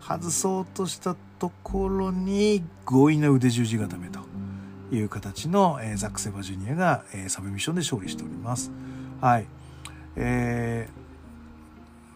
[0.00, 4.20] ー、外そうとしたところに強引な腕十字固めと
[4.94, 8.70] いう形の、えー、ザック・セバジュニアが、えー、サブミッションで勝利しております。
[9.20, 9.46] はい。
[10.16, 10.88] え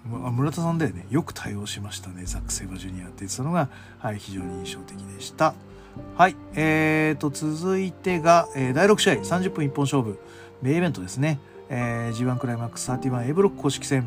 [0.08, 1.06] ー、村田さんだよね。
[1.10, 2.24] よく対応しましたね。
[2.24, 5.54] ザック・セバジュニアって言ってたのが、はい、非常に印象的でした。
[6.16, 6.36] はい。
[6.54, 10.18] えーと、続いてが、えー、第6試合、30分一本勝負、
[10.62, 11.38] メイベントですね。
[11.68, 14.06] えー、G1 クライマックス 31A ブロック公式戦、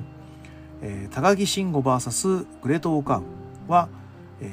[0.82, 3.24] えー、高木慎吾 VS グレートオーカーン
[3.68, 3.90] は、
[4.42, 4.46] え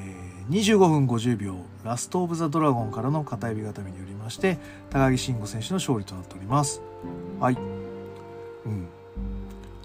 [0.49, 4.57] ー、25分50秒ラスト・オブ・ザ・ドラゴンからの片指固めによりまして
[4.89, 6.81] 高木慎吾選手の勝利となっております。
[7.39, 7.57] はい、
[8.65, 8.87] うん、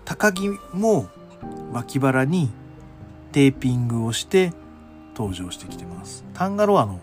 [0.04, 1.06] 高木も
[1.72, 2.50] 脇腹に
[3.30, 4.52] テーピングをして
[5.14, 6.24] 登場してきてます。
[6.34, 7.00] タンガロアの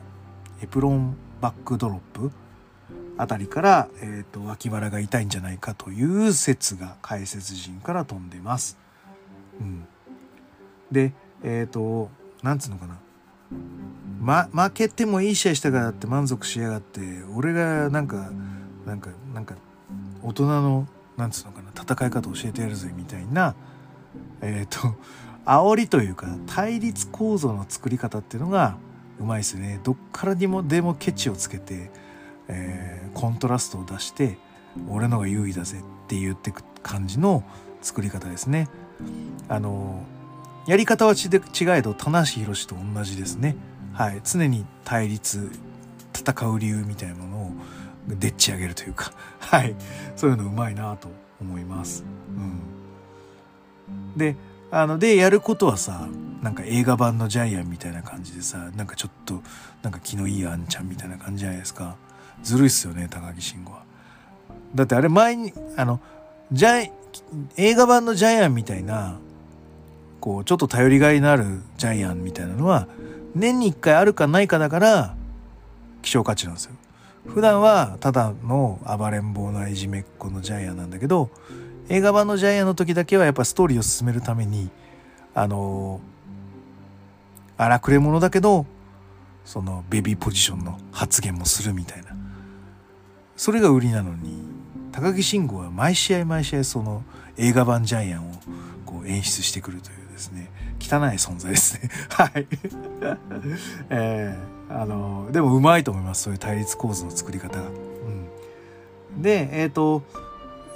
[0.62, 2.32] エプロンバックドロップ。
[3.20, 8.78] あたりから、えーと、脇腹が痛いんじゃないかという説が解説陣から飛んでます。
[9.60, 9.86] うん、
[10.90, 11.12] で
[11.44, 12.10] えっ、ー、と
[12.44, 12.98] なんつうのかな、
[14.22, 17.02] ま、負けてもいい試合したからって満足しやがって
[17.36, 18.32] 俺がなんか
[18.86, 19.56] なんかなんか
[20.24, 23.54] 大人のなんつうのかな戦い方教えてやるぜみたいな
[24.42, 24.96] えっ、ー、と
[25.46, 28.78] 煽りというか対立構造の作り方っていうのが
[29.20, 29.82] うまいですね。
[29.84, 31.92] どっからにもでもケチをつけて、
[32.50, 34.38] えー、コントラストを出して
[34.90, 37.44] 俺のが優位だぜって言ってく感じの
[37.82, 38.68] 作り方ですね。
[39.48, 40.04] あの
[40.68, 41.30] やり方は違
[41.78, 43.56] えど棚橋宏と同じですね。
[43.94, 44.22] はい。
[44.24, 45.52] 常に対立
[46.14, 47.52] 戦う理由みたいなものを
[48.08, 49.12] でっち上げるというか。
[49.40, 49.76] はい。
[50.16, 51.10] そういうのうまいなと
[51.42, 52.04] 思います。
[52.30, 54.18] うん。
[54.18, 54.36] で
[54.72, 56.08] あのでやることはさ
[56.44, 59.42] なんか映画版のジャイアンみたいな感じでさなんかちょっと
[59.82, 61.98] なんか気のいいあんちゃんみたいな感じじゃないですか。
[62.44, 63.84] ずるいっすよね高木慎吾は。
[64.76, 66.00] だってあれ前にあの
[66.52, 66.92] ジャイ
[67.58, 69.20] 映画版のジャイアンみたいな
[70.20, 72.88] こうちょっと頼りがいのあるジャイアンみたいなのは
[73.36, 75.16] 年に1回あるかないかだから
[76.02, 76.72] 希少価値なんですよ。
[77.28, 81.30] 普段はただの暴れん坊ないじめっ子のジャイアンなんだけど
[81.90, 84.70] 映画版のジャイアンの時だけはやっぱストーリーを進めるために
[85.36, 86.00] あの
[87.58, 88.66] 荒くれ者だけど
[89.46, 92.09] そのベビーポジションの発言もするみたいな。
[93.40, 94.44] それが売りなのに
[94.92, 97.06] 高木慎吾は毎試合毎試合その
[97.38, 98.34] 映画版ジャイアンを
[98.86, 101.90] こう演出してくるというですね汚い存在ですね。
[102.12, 102.46] はい。
[103.90, 107.68] えー、あのでもうまいと思いますそういう対立構図の作り方が、
[109.16, 110.04] うん、でえっ、ー、と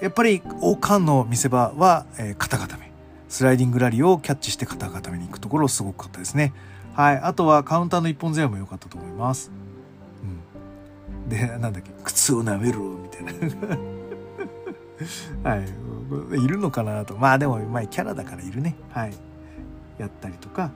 [0.02, 2.94] やっぱり王冠の見せ場は、えー、肩固め
[3.28, 6.54] スライディングラリーをキャッチして肩固めに行くところすごかったですね。
[6.94, 7.18] はい。
[7.18, 9.52] あとはカウンターの一本背負いも良かったと思います、
[11.28, 13.32] でなんだっけ靴を舐めろみたいな。
[15.52, 15.64] はい。
[16.44, 17.16] いるのかなと。
[17.18, 18.76] まあでもまあキャラだからいるね。
[18.92, 19.14] はい。
[19.98, 20.72] やったりとか。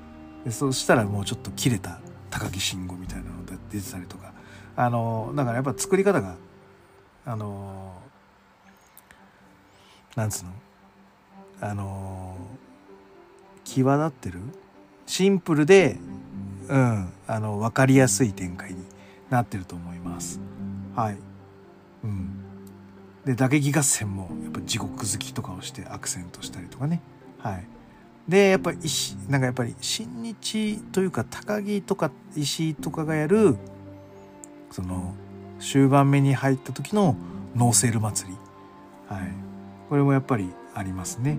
[0.49, 4.31] そしたらもうちょっと切れた高木慎吾みたいなのが出てたりとか。
[4.75, 6.35] あのだからやっぱ作り方が
[7.25, 7.93] あの
[10.15, 10.51] なんつうの？
[11.59, 12.37] あの
[13.63, 14.39] 際立ってる？
[15.05, 15.97] シンプルで
[16.69, 18.83] うんあの分かりやすい展開に
[19.29, 20.39] なってると思います。
[20.95, 21.17] はい。
[22.03, 22.29] うん。
[23.25, 27.01] で打撃合戦もやっぱ地獄好きとかをしてアクセントしたりとかね。
[27.39, 27.67] はい。
[28.27, 33.57] でやっぱり石なんかやっぱり新日というか高木とか石井とかがやる
[34.71, 35.13] その
[35.59, 37.15] 終盤目に入った時の
[37.55, 38.37] ノーセール祭り。
[39.07, 39.31] はい。
[39.89, 41.37] これもやっぱりありますね。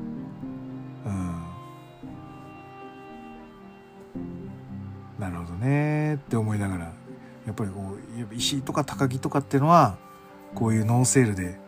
[1.06, 1.48] うん。
[5.18, 6.92] なるほどねって思いながら
[7.48, 7.96] やっぱりこ
[8.30, 9.96] う石とか高木とかっていうのは
[10.54, 11.58] こういうノーセールで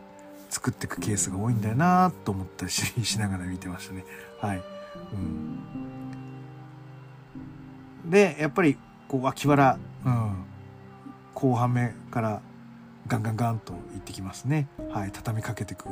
[0.51, 4.05] 作っていくケースが多いんだよなと思ったりしながら見てましたね
[4.39, 4.61] はい。
[8.03, 8.77] うん、でやっぱり
[9.07, 10.45] こう脇腹、うん、
[11.33, 12.41] 後半目から
[13.07, 14.67] ガンガンガンといってきますね。
[14.91, 15.85] はい、畳みかけてく。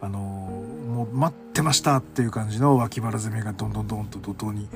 [0.00, 4.68] あのー、もう待ってましたっていう感じの脇腹攻めがどんどんどんと怒涛に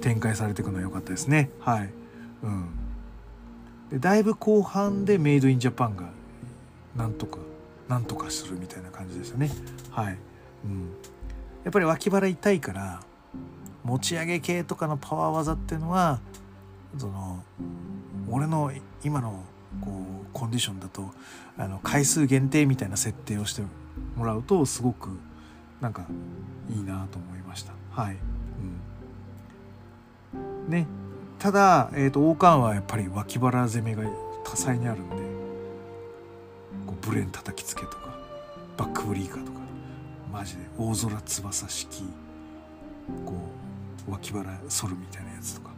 [0.00, 1.50] 展開されていくのは良かったですね。
[1.60, 1.90] はい。
[2.42, 2.79] うん。
[3.90, 6.10] で、だいぶ後半でメイドインジャパンが
[6.96, 7.38] なんとか、
[7.88, 9.50] なんとかするみたいな感じでしたね。
[9.90, 10.18] はい。
[10.64, 10.90] うん。
[11.64, 13.00] やっぱり脇腹痛いから、
[13.84, 16.20] 持ち上げ系とかのパワー技っていうのは
[16.98, 17.42] その
[18.28, 18.72] 俺の
[19.04, 19.42] 今の
[19.80, 21.10] こうコンディションだと
[21.56, 23.62] あの回数限定みたいな設定をして
[24.16, 25.08] もらうとすごく
[25.80, 26.06] なんか
[26.68, 28.16] いいなと思いましたはい、
[30.34, 30.38] う
[30.68, 30.86] ん、ね
[31.40, 34.02] ただ、えーと、王冠はやっぱり脇腹攻めが
[34.44, 35.16] 多彩にあるんで
[36.86, 38.14] こうブレン叩きつけとか
[38.76, 39.58] バックブリーカーとか
[40.30, 42.04] マジで大空翼式
[43.24, 43.32] こ
[44.06, 45.70] う脇腹反るみたいなやつとか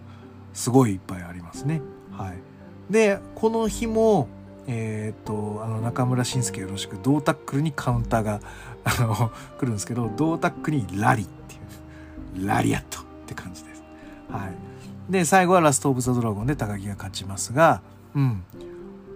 [0.53, 1.81] すごいいっぱいありますね。
[2.11, 2.93] はい。
[2.93, 4.29] でこの日も
[4.67, 8.41] えっ、とあの中村慎介よろしく胴タックルにカウンターが
[8.85, 13.83] あの来るんですけど胴タックルにラリっていうラリアットって感じです。
[14.29, 14.72] はい、
[15.09, 17.83] で最後はラスト・オブ・ザ・ドラゴンで高木が勝ちますが
[18.15, 18.45] うん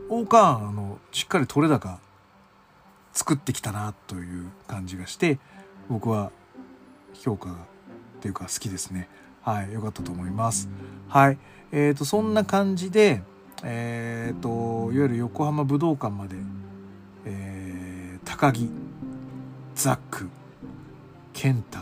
[0.08, 1.98] 王冠あのしっかり取れ高
[3.12, 5.38] 作ってきたなという感じがして
[5.88, 6.30] 僕は
[7.14, 7.56] 評価がっ
[8.20, 9.08] ていうか好きですね。
[9.42, 10.68] はい、良かったと思います。
[11.08, 11.38] はい、
[11.70, 13.22] えっ、ー、とそんな感じで。
[13.62, 16.36] えーと、いわゆる横浜武道館まで、
[17.24, 18.68] えー、高木
[19.74, 20.28] ザック
[21.32, 21.78] 健太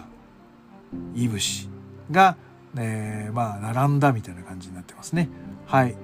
[1.15, 1.69] いぶし
[2.11, 2.37] が、
[2.77, 5.29] えー、まあ並んだみたいな感じになってますね。
[5.67, 5.97] はい。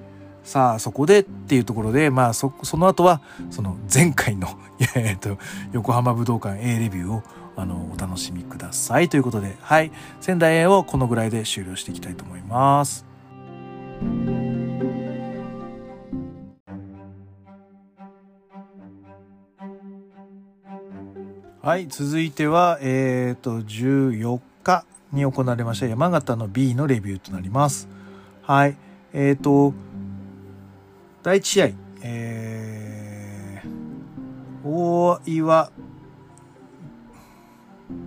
[0.43, 4.47] さあそこでっていうところでまあそその後はその前回の
[4.95, 5.37] えーと
[5.71, 7.23] 横浜武道館 A レビューを
[7.55, 9.09] あのお楽しみください。
[9.09, 9.91] ということではい。
[10.19, 13.11] 仙台 A をこのぐらいで終了していきたいと思います。
[21.63, 24.83] はい、続いては、えっ、ー、と、14日。
[25.11, 27.87] に行われました山形の B のレビューとなります。
[28.41, 28.77] はい、
[29.13, 29.73] えっ、ー、と、
[31.23, 31.69] 第1試合、
[32.01, 35.71] えー、大岩、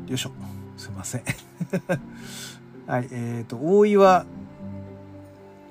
[0.07, 0.33] よいしょ、
[0.77, 1.23] すいません。
[2.87, 4.27] はい、えっ、ー、と、大岩、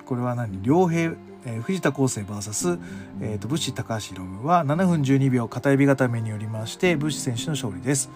[0.06, 0.62] これは何？
[0.62, 1.14] 両平
[1.46, 2.80] えー、藤田康生 VS、
[3.22, 8.10] えーと、武士高橋宏夢は7分12秒片指固めによりまして武士選手の勝利です。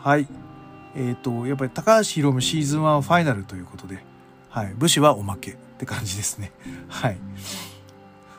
[0.00, 0.26] はい。
[0.96, 4.04] えっ、ー、と、やっぱり高橋宏夢シーズン1ファイナルということで、
[4.48, 4.74] はい。
[4.76, 6.52] 武士はおまけって感じですね。
[6.88, 7.18] はい。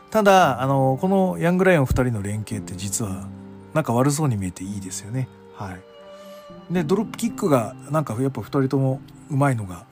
[0.10, 3.28] ただ、あの、このヤングライオン2人の連携って実は
[3.74, 5.28] なんか悪そうに見えていいですよね。
[5.56, 6.74] はい。
[6.74, 9.84] で、ドロップキックがなんかやっぱ2人ともうまいのが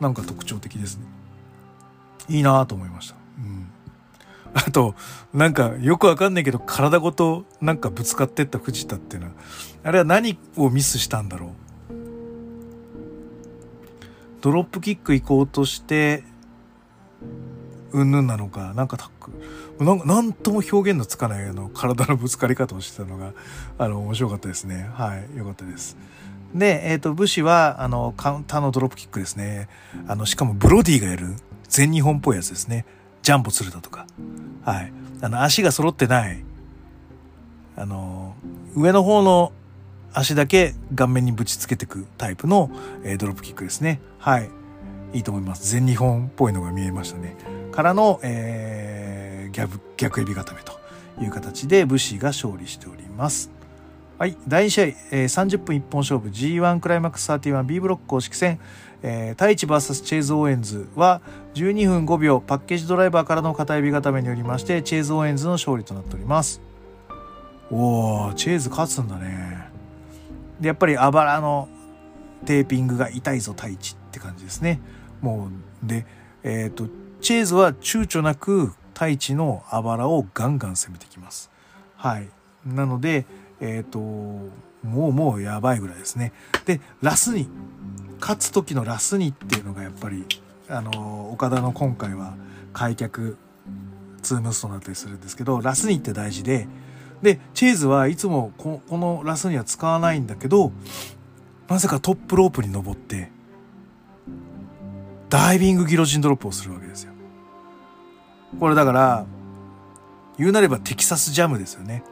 [0.00, 1.06] なんか特徴的ですね。
[2.28, 3.16] いいなと思いました。
[3.38, 3.70] うん。
[4.54, 4.94] あと、
[5.32, 9.34] なんかよくわかんないけど体ごとなんかぶつかってった藤田っていうのは、
[9.82, 11.63] あれは何をミスしたんだろう。
[14.44, 16.22] ドロップキック行こうとして、
[17.92, 23.32] うんぬんなのか、なんかタックなん、なんとも表現のつかないあの体のぶつかり方をしてたのが、
[23.78, 24.90] あの、面白かったですね。
[24.92, 25.96] はい、よかったです。
[26.54, 29.70] で、えっ、ー、と、武士は、あの、カウンターのドロップキックですね。
[30.06, 31.36] あの、しかもブロディがやる
[31.66, 32.84] 全日本っぽいやつですね。
[33.22, 34.06] ジャンボ鶴田とか、
[34.62, 34.92] はい。
[35.22, 36.44] あの、足が揃ってない、
[37.76, 38.34] あの、
[38.76, 39.52] 上の方の
[40.14, 42.70] 足だけ顔面にぶちつけていくタイプの、
[43.02, 44.00] えー、ドロップキックですね。
[44.18, 44.50] はい。
[45.12, 45.70] いいと思います。
[45.70, 47.36] 全日本っぽいのが見えましたね。
[47.72, 50.72] からの、えー、逆、逆エビ固めと
[51.20, 53.50] いう形で武士が勝利しております。
[54.18, 54.36] はい。
[54.46, 58.60] 第2試合、えー、30分一本勝負 G1 クライマックス 31B ブロック公式戦、
[59.02, 61.20] えー、太一 VS チェイズ・オーエンズは
[61.54, 66.62] 12分5秒パッケージドライバーからの片指固めによりましてチェイズ・オーエンズの勝利となっております
[67.70, 69.53] おーチェイズ勝つんだね
[70.60, 71.68] でやっぱりあばらの
[72.44, 74.80] テーピングが痛いぞ太一って感じですね。
[75.20, 75.48] も
[75.82, 76.06] うで
[76.42, 76.88] えっ、ー、と
[77.20, 81.50] チェイズは躊躇なく太一のあばらをガンガン攻めてきます。
[81.96, 82.28] はい。
[82.66, 83.26] なので
[83.60, 86.32] えっ、ー、ともうもうやばいぐらいですね。
[86.66, 87.48] でラスに
[88.20, 90.24] 勝つ時のラスにっていうのがやっぱり
[90.68, 92.36] あの岡田の今回は
[92.72, 93.36] 開脚
[94.22, 96.66] ツームスとなったりするんですけどラスにって大事で
[97.24, 100.70] でチェーズはいつもこのラスには使わないんだけど
[101.68, 103.32] なぜかトップロープに登って
[105.28, 107.12] ダイビングギロチンドロップをするわけですよ。
[108.60, 109.26] これだから
[110.38, 112.04] 言うなればテキサスジャムですよね。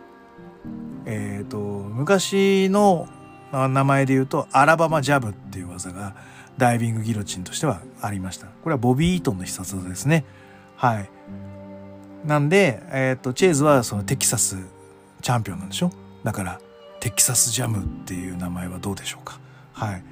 [1.06, 3.08] えっ、ー、と昔の
[3.52, 6.16] 名前で言うとアラバマジャブっていう技が
[6.58, 8.46] ダイビングギロチンとしてはありました。
[8.46, 10.24] これはボビー・イートンの必殺技ですね。
[10.76, 11.10] はい。
[12.24, 14.56] なんで、えっ、ー、と、チェーズはそのテキサス
[15.22, 15.90] チャンピオンなんでしょ？
[16.24, 16.60] だから、
[17.00, 19.38] テキサスジャムっていう名前はどうでしょうか？
[19.72, 20.04] はい。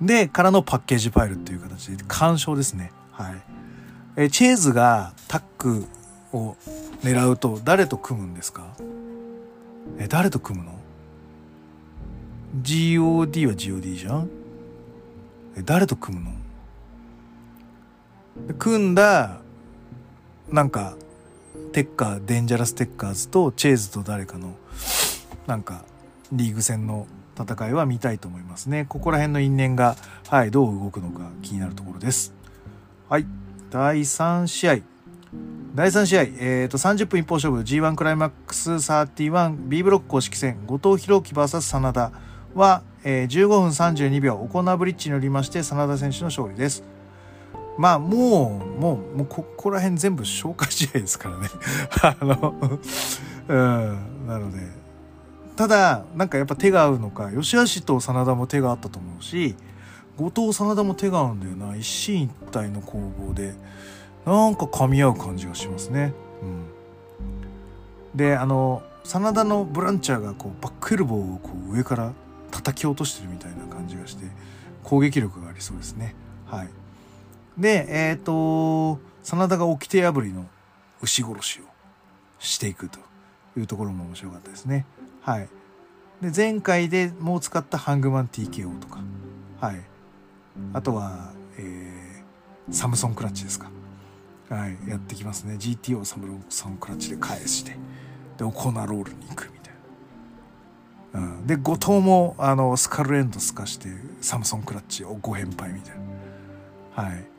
[0.00, 2.92] で、からのパッケージファイルっていう形で、干渉ですね。
[3.10, 3.42] はい。
[4.16, 5.86] えチェーズがタック
[6.32, 6.56] を
[7.02, 8.66] 狙うと誰と組むんですか？
[9.98, 10.72] え、誰と組むの
[12.62, 14.28] ？GOD は GOD じゃん？
[15.56, 16.36] え誰と組むの？
[18.58, 19.40] 組んだ
[20.50, 20.94] なんか
[21.78, 24.56] テッカーデンジャラステッカーズとチェーズと誰かの
[25.46, 25.84] なんか
[26.32, 27.06] リーグ戦の
[27.40, 28.84] 戦いは見たいと思いますね。
[28.88, 29.94] ここら辺の因縁が、
[30.28, 32.34] はい、どう動くのか気になるところです。
[33.08, 33.26] はい。
[33.70, 34.78] 第3試合。
[35.76, 37.60] 第3試合、えーと、30分一方勝負。
[37.60, 40.58] G1 クライマックス 31B ブロック公式戦。
[40.66, 42.10] 後藤弘樹 VS 真田
[42.56, 44.34] は、えー、15分32秒。
[44.34, 46.82] オコナーブリッジによりまして真田選手の勝利です。
[47.78, 51.48] まあもうもうもうここら辺全部消化試合ですからね。
[52.02, 52.54] あの
[53.48, 54.76] うんなので。
[55.56, 59.56] ただなんかやっぱ手が合うのか吉橋と真田も手があったと思うし
[60.16, 61.76] 後藤真田も手が合うんだよな。
[61.76, 63.54] 一進一退の攻防で。
[64.26, 66.12] なんか噛み合う感じがしますね。
[66.42, 66.66] うん、
[68.14, 72.12] であの真田のブランチャーがこうバックエルボーをこう上から
[72.50, 74.24] 叩き落としてるみたいな感じがして
[74.84, 76.14] 攻撃力がありそうですね。
[76.46, 76.68] はい、
[77.58, 80.46] でえっ、ー、と真田が掟破りの
[81.02, 81.64] 牛殺しを
[82.38, 82.98] していくと
[83.56, 84.86] いうところも面白かったですね。
[85.22, 85.48] はい、
[86.22, 89.00] で前回でもう使ったハングマン TKO とか、
[89.60, 89.80] はい、
[90.72, 93.70] あとは、えー、サムソンクラッチですか。
[94.48, 95.54] はい、やってきますね。
[95.54, 97.76] GTO サムソンクラッチで返して。
[98.38, 99.74] でオコナロールに行くみたい
[101.12, 103.88] な、うん、で後藤もあのスカルエンドス化して
[104.20, 105.94] サムソンクラッチを5連敗みたい
[106.96, 107.02] な。
[107.02, 107.37] はい。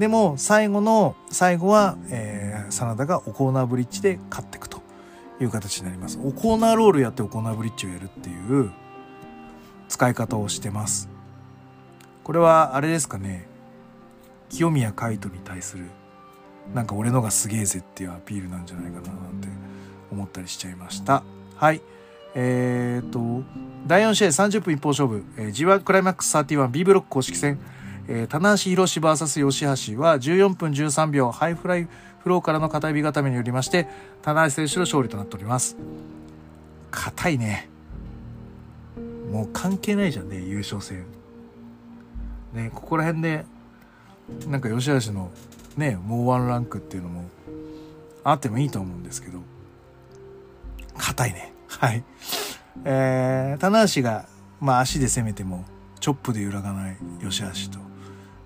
[0.00, 4.80] でも最後の最後は、えー、真田がオコーナーブリッジで勝っていくと
[5.38, 6.18] いう形になります。
[6.24, 8.72] オコーナーロールやってオコーナーブリッジをやるっていう
[9.90, 11.10] 使い方をしてます。
[12.24, 13.46] これはあれですかね。
[14.48, 15.84] 清宮海斗に対する
[16.74, 19.48] なんか俺のがすげえぜっていうアピールなんじゃないかななんて
[20.10, 21.22] 思ったりしちゃいました。
[21.56, 21.82] はい。
[22.34, 23.46] えー、っと
[23.86, 27.58] 第4試合30分一方勝負、えー、G1 クライマックス 31B ブロック公式戦、
[28.12, 31.86] えー、棚橋宏 VS 吉橋は14分13秒ハイフライ
[32.18, 33.86] フローからの片指固めによりまして
[34.20, 35.76] 棚橋選手の勝利となっております。
[36.90, 37.70] 硬いね。
[39.30, 41.06] もう関係ないじゃんね優勝戦。
[42.52, 43.46] ねここら辺で
[44.48, 45.30] なんか吉橋の
[45.76, 47.30] ねもうワンランクっていうのも
[48.24, 49.38] あってもいいと思うんですけど
[50.98, 51.52] 硬いね。
[51.68, 52.02] はい。
[52.84, 54.26] えー、棚橋が
[54.58, 55.64] まあ足で攻めても
[56.00, 57.89] チョップで揺らがない吉橋と。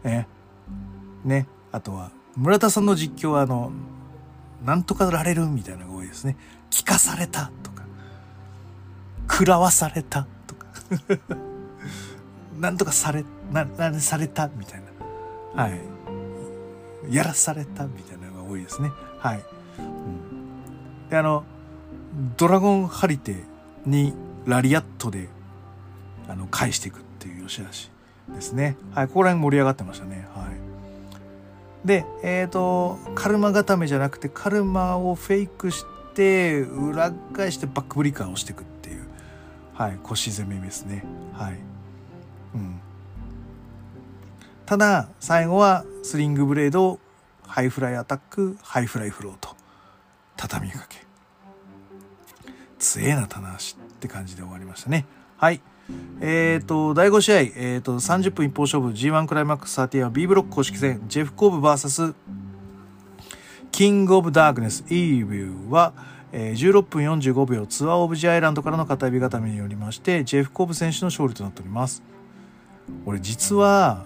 [0.05, 0.29] ね
[1.25, 1.49] ね。
[1.73, 3.73] あとは村田さんの実況はあの
[4.65, 6.37] なんとかられるみたいなのが多いですね。
[6.71, 7.85] 聞かされたとか。
[9.31, 10.67] 食らわされたとか。
[12.59, 14.83] なんとかされななされたみたい
[15.55, 15.63] な。
[15.63, 15.81] はい。
[17.11, 18.91] やらされたみたいなのが多いですね。
[19.19, 19.45] はい。
[19.79, 21.45] うん、で、あの、
[22.37, 23.45] ドラゴンハリテ
[23.85, 24.15] に
[24.47, 25.29] ラリアットで、
[26.29, 27.94] あの、返していくっていう YOSHI-HASHI
[28.29, 28.77] ですね。
[28.95, 29.09] はい。
[29.09, 30.27] ここら辺盛り上がってましたね。
[30.35, 30.49] は
[31.85, 31.87] い。
[31.87, 39.05] で、えっ、ー、と、カルマ固めじゃなくて、カルマをフェイクして、裏返してバックブリカーをしていくっていう、
[39.75, 39.99] はい。
[40.03, 41.05] 腰攻めですね。
[41.35, 41.59] はい。
[42.55, 42.81] うん。
[44.67, 46.99] ただ最後はスリングブレード
[47.47, 49.51] ハイフライアタックハイフライフローと
[50.37, 50.99] 畳みかけ
[52.79, 55.07] 強えな棚橋って感じで終わりましたね
[55.37, 55.61] はい
[56.21, 62.15] えっ、ー、と第5試合、えーと、30分一方勝負 G1 クライマックス30は B ブロック公式戦ジェフ・コーブ VS
[63.71, 65.93] キング・オブ・ダークネス・イービューは、
[66.33, 72.03] えー、16分45秒ツアー・オブ・ジ・アイランドからの片指固めによりましてジェフ・コーブ選手の勝利となっております。
[73.07, 74.05] 俺実は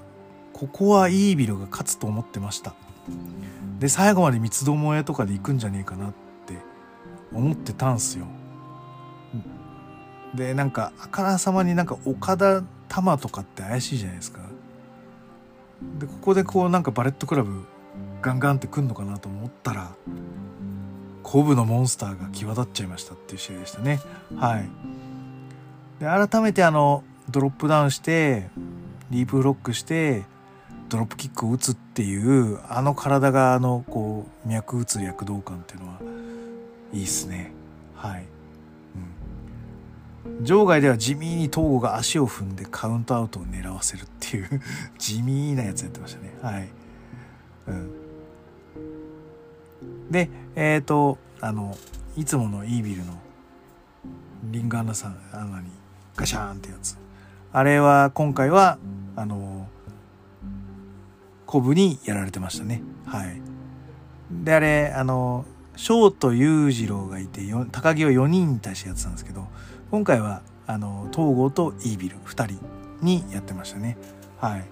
[0.52, 2.74] ここはイービルが勝つと思ってました。
[3.78, 6.12] で最後まで三つどもえとかで行くんじゃねえかなっ
[6.46, 6.54] て
[7.32, 8.26] 思ってたんすよ。
[10.34, 14.40] でなんかあからさまになんか岡田玉とかって怪しいじゃないですか。
[15.98, 17.64] でここでこうなんかバレットクラブ
[18.20, 19.92] ガンガンってくんのかなと思ったら
[21.22, 24.00] コブのモンスターが際立っちゃいましたっていう試合でしたね。
[24.36, 24.68] はい。
[26.00, 28.48] で改めてあのドロップダウンして
[29.10, 30.24] ディープフロックして
[30.88, 36.00] ドロップキックを打つっていうあの体があのこう脈打つ躍動感っていうのは
[36.92, 37.52] いいっすね。
[37.94, 38.24] はい、
[40.42, 44.60] 場外では地味に東郷が足を踏んでカウントアウトを狙わせるっていう
[44.98, 46.68] 地味なやつやってましたねはい、
[47.68, 47.90] うん、
[50.10, 51.76] でえっ、ー、とあの
[52.16, 53.14] いつものイービルの
[54.44, 55.70] リング穴さん穴に
[56.16, 56.96] ガシャーンってやつ
[57.52, 58.78] あれは今回は
[59.16, 59.68] あの
[61.48, 62.82] コブにやられてましたね。
[63.06, 63.40] はい。
[64.30, 67.40] で、あれ、あの、翔と裕次郎がいて、
[67.72, 69.46] 高木を4人に対してやってたんですけど、
[69.90, 72.60] 今回は、あの、東郷とイービル2人
[73.00, 73.96] にやってましたね。
[74.38, 74.64] はい。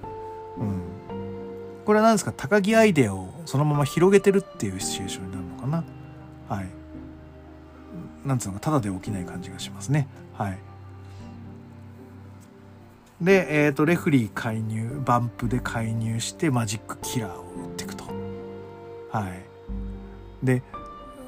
[0.59, 0.83] うん。
[1.85, 2.33] これは何ですか？
[2.37, 5.85] 高木アイデアをそのまま広げてるっていうシチュエーションになるのかな？
[6.49, 6.69] はい
[8.25, 10.59] なんつうのかただで起きない感じがしますねはい
[13.21, 18.05] で、えーと、レフリー介入バンプで介入してマジックキラーを打っていくと
[19.13, 20.65] はいで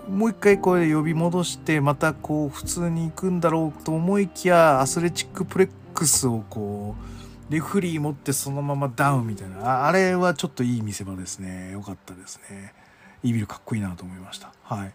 [0.08, 9.86] もう一回これ呼び戻してまたこう普通に行くんだろうと思いきやアスレチックプレックスをこうレフリー持ってそのままダウンみたいな。
[9.86, 11.72] あれはちょっといい見せ場ですね。
[11.72, 12.74] よかったですね。
[13.22, 14.52] イービルかっこいいなと思いました。
[14.62, 14.92] はい。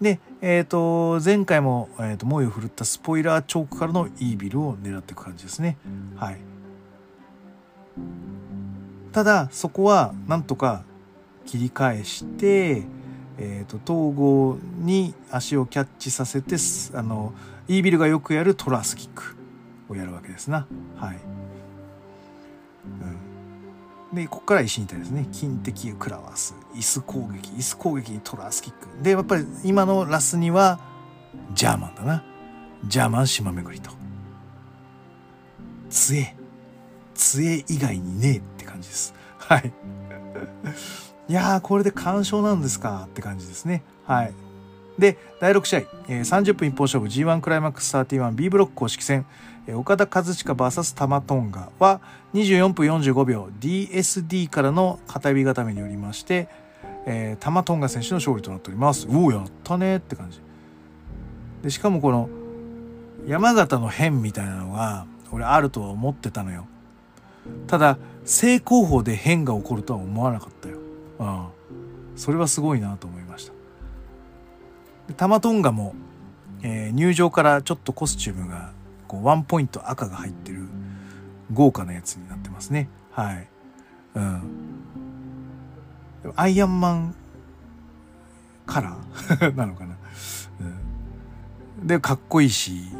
[0.00, 5.78] で、えっ、ー、と、前回も、えーと、猛威を振るったスポイラーチョークからのイービルを狙っていく感じですね。
[6.16, 6.38] はい。
[9.12, 10.84] ただ、そこは、なんとか
[11.46, 12.82] 切り返して、
[13.38, 16.56] え、ー、と、統合に足をキャッチさせて、
[16.94, 17.32] あの、
[17.68, 19.36] イービルがよくやるトラスキック
[19.88, 20.66] をやるわけですな。
[20.96, 21.18] はい。
[24.10, 24.16] うん。
[24.16, 25.28] で、ここから石に対ですね。
[25.32, 26.54] 金敵食らわす。
[26.74, 27.50] 椅子攻撃。
[27.50, 29.02] 椅子攻撃にトラスキック。
[29.02, 30.80] で、やっぱり今のラスには、
[31.54, 32.24] ジャーマンだな。
[32.84, 33.90] ジャーマン島巡りと。
[35.90, 36.34] 杖。
[37.14, 39.14] 杖以外にねえって感じです。
[39.38, 39.72] はい。
[41.28, 43.82] いやー、これで完勝なんですかって感じですね。
[44.04, 44.34] はい。
[44.98, 49.26] で、第6試合、えー、30分一本勝負 G1 クライマックス 31B ブロック公式戦、
[49.66, 52.00] えー、岡田和親 VS タマトンガは
[52.34, 56.48] 24分45秒 DSD からの片指固めによりまして、
[57.06, 59.06] えー、タマトンガ選手の勝利となっております。
[59.10, 60.40] おお、やったねって感じ。
[61.62, 62.28] で、しかもこの
[63.26, 66.66] 山形の変みたいなのが俺あるとは思ってたのよ。
[67.66, 70.85] ただ、正攻法で変が起こるとは思わなかったよ。
[71.18, 71.46] うん。
[72.16, 73.52] それはすごいなと思いました。
[75.16, 75.94] タマトンガも、
[76.62, 78.72] えー、入場からちょっとコスチュームが
[79.06, 80.66] こうワンポイント赤が入ってる
[81.52, 82.88] 豪華なやつになってますね。
[83.12, 83.48] はい。
[84.14, 84.42] うん。
[86.34, 87.14] アイアンマン
[88.66, 89.54] カラー？
[89.56, 89.96] なのかな、
[91.80, 91.86] うん。
[91.86, 92.90] で、かっこいいし、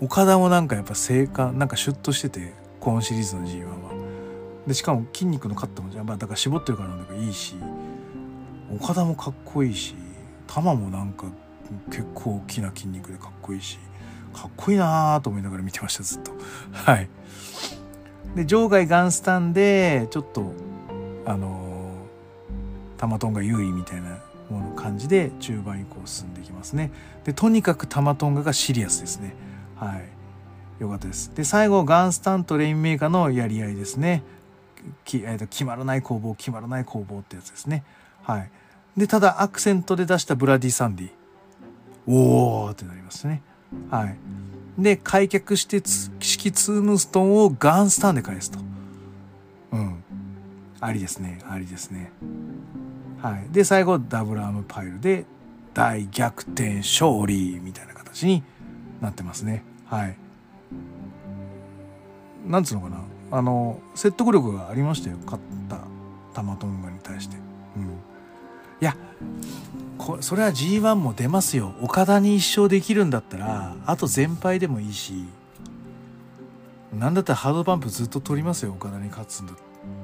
[0.00, 3.85] 岡田もなんかやっぱ性感、なんかシュッとしてて、このシリーズの G1 は。
[4.66, 7.54] で、しかも筋肉のカットも、まあだから絞ってるからなんだかいいし、
[8.74, 9.94] 岡田もかっこいいし、
[10.46, 11.26] 玉もなんか
[11.90, 13.78] 結構大きな筋肉でかっこいいし
[14.32, 16.32] かっこいいなと思いながら見てましたずっと。
[16.72, 17.08] はい。
[18.34, 20.52] で場外ガンスタンでちょっと
[21.24, 21.90] あの
[22.98, 24.18] 玉トンが優位みたいな
[24.50, 26.92] もの感じで中盤以降進んでいきますね。
[27.24, 29.34] でとにかく玉トンガがシリアスですね。
[29.76, 30.82] はい。
[30.82, 31.34] よかったです。
[31.34, 34.22] で最後ガンスタンとレインメーカーのやり合いですね。
[35.04, 37.84] き、えー、と決まらない攻防決まらない攻防ってやつですね
[38.22, 38.50] はい
[38.96, 41.10] で、ただアクセントで出したブラディ・サンディ。
[42.06, 43.42] おーってなりますね。
[43.90, 44.16] はい。
[44.78, 48.58] で、開脚して式ツームストーンをガンスタンで返すと。
[49.72, 50.02] うん。
[50.80, 51.40] ありですね。
[51.48, 52.10] ありですね。
[53.20, 53.52] はい。
[53.52, 55.26] で、最後、ダブルアームパイルで
[55.74, 58.42] 大逆転勝利みたいな形に
[59.02, 59.62] なってますね。
[59.86, 60.16] はい。
[62.46, 62.98] なんつうのかな。
[63.30, 65.16] あの、説得力がありましたよ。
[65.24, 65.78] 勝った
[66.34, 67.36] タマトンガに対して。
[67.76, 67.98] うん。
[68.80, 68.94] いや
[69.96, 71.74] こそれは G1 も出ますよ。
[71.80, 75.24] 岡田に一勝できるんだったらあと全敗でもいいし
[76.92, 79.56] 何だったらハードパンプずっと取りますよ岡田に勝つんだっ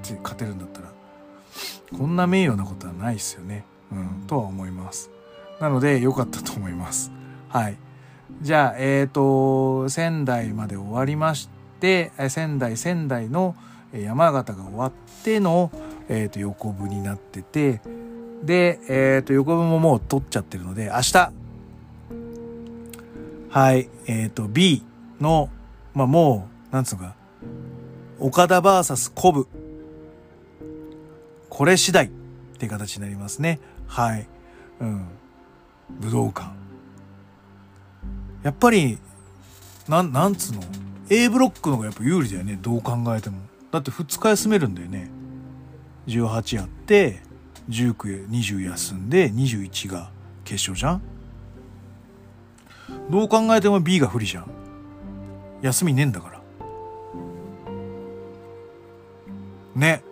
[0.02, 0.88] て勝てるんだったら。
[1.96, 3.64] こんな名誉なことはないですよね。
[3.92, 5.10] うんとは思います。
[5.60, 7.12] なので良かったと思います。
[7.50, 7.76] はい。
[8.40, 11.50] じゃあえっ、ー、と仙台まで終わりまし
[12.28, 13.54] 仙台仙台の
[13.92, 14.92] 山形が終わっ
[15.24, 15.70] ての、
[16.08, 17.80] えー、と横部になってて
[18.42, 21.32] で、え、ー、と、横分ももう取っちゃってるので、明日、
[23.50, 24.84] はい、えっ、ー、と、B
[25.20, 25.48] の、
[25.94, 27.14] まあ、もう、なんつうのか、
[28.18, 29.46] 岡田 VS コブ。
[31.48, 32.08] これ次第っ
[32.58, 33.60] ていう形になりますね。
[33.86, 34.26] はい。
[34.80, 35.06] うん。
[36.00, 36.50] 武道館。
[38.42, 38.98] やっぱり、
[39.86, 40.62] な、なんつうの？
[41.14, 42.58] ?A ブロックの方がやっぱ有利だよね。
[42.62, 43.36] どう考えても。
[43.70, 45.10] だって2日休めるんだよね。
[46.06, 47.20] 18やって、
[47.68, 50.10] 19、20休んで21が
[50.44, 51.02] 決勝じゃん
[53.10, 54.46] どう考えても B が不利じゃん。
[55.60, 56.40] 休みねえんだから。
[59.74, 60.02] ね。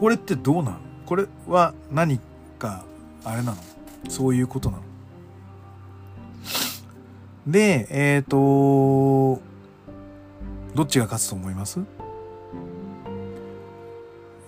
[0.00, 2.18] これってどうなのこれは何
[2.58, 2.84] か、
[3.22, 3.58] あれなの？
[4.08, 4.82] そういうことなの？
[7.46, 9.42] で、えっ、ー、と、
[10.74, 11.80] どっちが勝つと思います？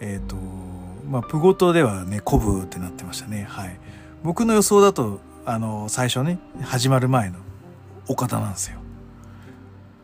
[0.00, 0.36] えっ、ー、と、
[1.10, 3.44] まあ、プゴトではね、コブってなってましたね。
[3.48, 3.78] はい。
[4.22, 7.36] 僕の予想だと、あの、最初ね、始まる前の
[8.08, 8.78] 岡田なんですよ。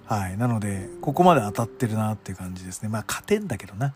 [0.06, 0.36] はい。
[0.36, 2.88] なので、ここまで当たってるなっていう感じですね。
[2.88, 3.94] まあ、勝てんだけどな。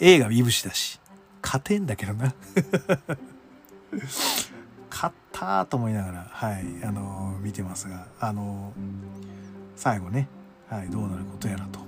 [0.00, 1.00] A がいぶしだし、
[1.42, 2.34] 勝てんだけどな。
[4.96, 8.72] 勝ったと思いながら、はい、あの見てますが、あの
[9.76, 10.26] 最後ね、
[10.70, 11.80] はい、どうなることやらと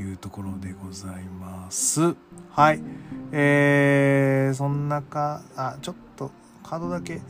[0.00, 2.16] いうところでございます。
[2.50, 2.82] はい。
[3.30, 6.32] えー、そんなか、あ、ちょっと
[6.64, 7.20] カードだけ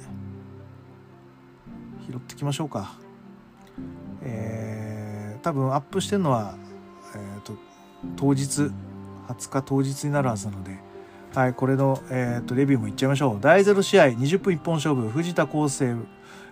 [2.09, 2.95] 拾ってきましょうか。
[4.23, 6.55] えー、多分アップしてるのは、
[7.15, 7.59] えーと、
[8.17, 8.71] 当日、
[9.29, 10.79] 20日当日になるはずなので、
[11.35, 13.39] はい、これの、えーと、レビューもいっちゃいましょう。
[13.41, 15.97] 第0試合、20分一本勝負、藤田康生、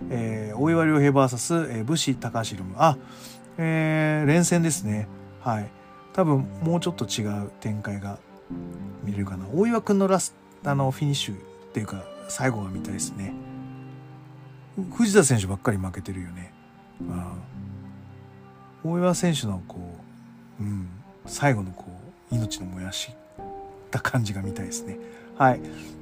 [0.09, 2.75] えー、大岩良平 VS、えー、武士高橋ロム。
[2.79, 2.97] あ、
[3.59, 5.07] えー、連戦ですね。
[5.43, 5.69] はい。
[6.15, 8.19] 多分もうちょっと違う展開が
[9.05, 9.47] 見れるかな。
[9.53, 11.39] 大岩くんのラスあのフィニッシュっ
[11.73, 13.35] ていうか最後が見たいですね。
[14.95, 16.55] 藤田選手ばっかり負けてるよね。
[17.03, 17.05] う
[18.89, 19.77] ん、大岩選手のこ
[20.59, 20.89] う、うん、
[21.27, 21.85] 最後のこ
[22.33, 23.11] う命の燃やし
[23.91, 24.99] た感じが見たいですね。
[25.37, 25.61] はい。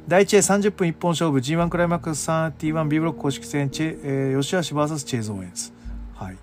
[0.09, 5.73] 第1試合30分一本勝負 G1 クライマックス 31B ブロック公式戦チェ、えー、吉橋 VS チェーズ・オーエンス。
[6.15, 6.37] はい。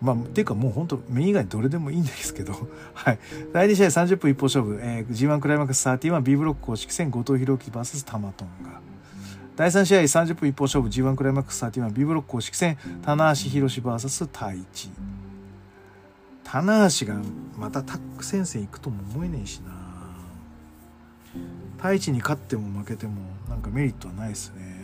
[0.00, 2.54] まあ、ていうかもう本当目以外どれでもいいんですけど、
[2.94, 3.18] はい。
[3.52, 8.80] 第2試合30分一本勝負、えー、G1 クライマックス 31B ブロック公式戦後藤弘樹 VS タマトンが。
[9.54, 14.90] 第3試合30分一本勝負 G1 クライマックス 31B ブロック公式戦棚橋宏 VS 太一
[16.42, 17.20] 棚橋が
[17.58, 19.81] またタック戦線行くとも思えねえしな
[21.78, 23.14] 太一に勝っても負けても
[23.48, 24.82] なんかメリットはないですね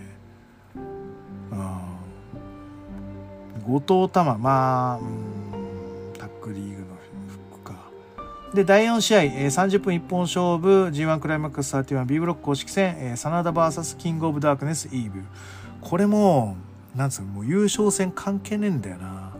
[3.68, 6.86] 後藤玉まあうんタックリーグの
[7.28, 7.90] フックか
[8.54, 15.22] で、第4試合、えー、30分一本勝負 G1 クライマックス 31B ブロック公式戦、えー、真田 VS キングオブダークネスイーブ。
[15.82, 16.56] これも、
[16.96, 19.32] なんつうの、もう優勝戦関係ねえんだよな。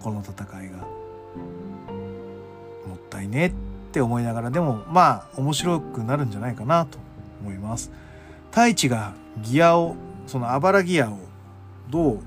[0.00, 0.78] この戦いが。
[0.78, 0.86] も
[2.96, 3.63] ったいねって
[3.94, 6.98] って思いながら、でも、まあ、面白くなるんじゃないかなと
[7.40, 7.92] 思います。
[8.50, 9.94] 太一がギアを、
[10.26, 11.18] そのあばらギアを
[11.88, 12.20] どう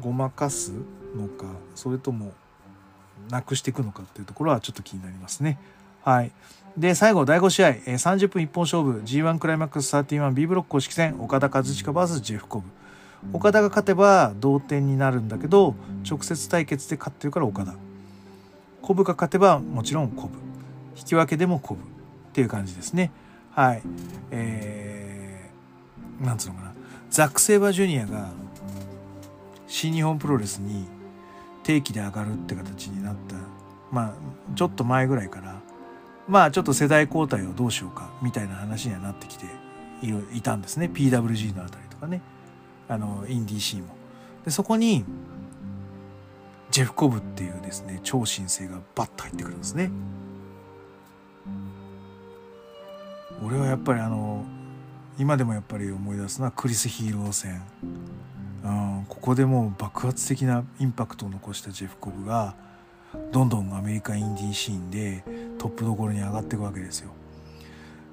[0.00, 0.72] ごまかす
[1.14, 2.32] のか、それとも
[3.28, 5.58] なくしていくのかっていうところはちょっと気になりますね。
[6.02, 6.32] はい。
[6.78, 12.68] で、最後、第5試合、え、30分一本勝負、G1 クライマックス 31B ブロック公式戦、岡田和親 VS ジェフコブ。
[13.34, 15.74] 岡田が勝てば同点になるんだけど、
[16.08, 17.74] 直接対決で勝ってるから岡田。
[18.82, 20.38] コブが勝てばもちろんコブ。
[20.96, 21.80] 引き分けでもコブ。
[21.80, 21.84] っ
[22.32, 23.10] ていう感じですね。
[23.52, 23.82] はい。
[24.30, 26.72] えー、なんつうのかな。
[27.10, 28.30] ザック・セイバージュニアが
[29.66, 30.86] 新日本プロレスに
[31.62, 33.36] 定期で上がるって形になった
[33.90, 35.60] まあちょっと前ぐらいから
[36.28, 39.46] まあちょっと世代交代をどうしようかみたいな話にはなってきて
[40.34, 42.20] いたんですね PWG のあたりとかね
[42.88, 43.94] あのインディーシーも。
[44.44, 45.04] でそこに
[46.72, 49.92] ジェフコブっていうですね超新星がバッと入ってくるんですね。
[53.44, 54.44] 俺はやっぱりあの
[55.18, 57.62] 今でもやっぱり思い出すのはクリス・ヒーロー戦
[58.64, 62.54] うん、ここでもう爆発的なインパクトを残したジェフ・コブが
[63.32, 65.24] どんどんアメリカインディーシーンで
[65.58, 67.10] トップどころに上がっていくわけですよ。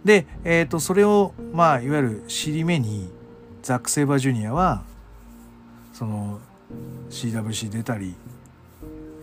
[0.04, 3.10] で、えー、とそれをまあいわゆる尻目に
[3.62, 4.84] ザック・セイバージュニアは
[5.94, 6.40] その
[7.10, 8.16] CWC 出たり、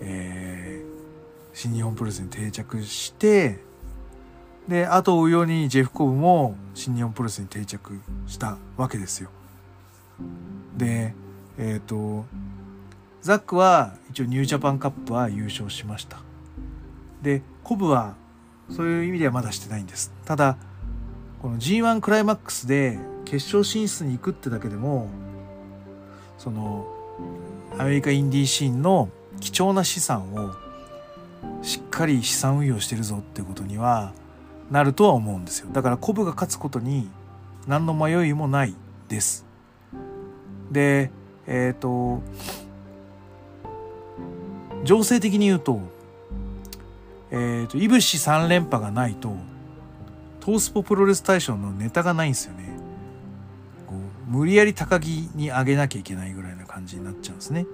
[0.01, 3.59] えー、新日本プロレスに定着して
[4.69, 9.31] で後を追うようにジェフ・コブも新日本プロレスに定着したわけですよ。
[10.77, 11.15] で
[11.59, 12.25] えっ、ー、と
[13.27, 16.19] ザックは一応ニュージャパンカップは優勝しました
[17.23, 18.15] でコブは
[18.71, 20.57] そういう意味ではまだしてないんですただ
[21.43, 25.09] この G1 クライマックスで決勝進出に行くってだけでも
[26.39, 26.87] その
[27.77, 29.09] アメリカインディーシーンの
[29.41, 30.55] 貴重な資産を
[31.63, 34.13] しっかり資産運用してるぞってことには
[34.71, 35.69] なるとは思うんですよ。
[35.73, 37.09] だからコブが勝つことに
[37.67, 38.75] 何の迷いもない
[39.09, 39.45] です。
[40.71, 41.11] で
[41.47, 42.23] えっ、ー、と
[44.85, 45.81] 情勢的に言うと,、
[47.31, 49.35] えーと、いぶし3連覇がないと
[50.41, 52.65] トースポプロレス大賞のネタがないんですよね。
[53.87, 57.67] こう無理やり高木に上げなきゃいけないぐらいな感じになっちゃうんですね。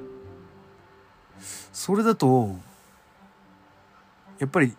[1.72, 2.54] それだと
[4.38, 4.74] やっぱり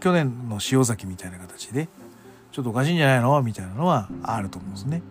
[0.00, 1.88] 去年の塩崎みたいな形で
[2.50, 3.40] ちょっとおかしいんじゃないの？
[3.42, 5.02] みたいなのはあると思うんですね。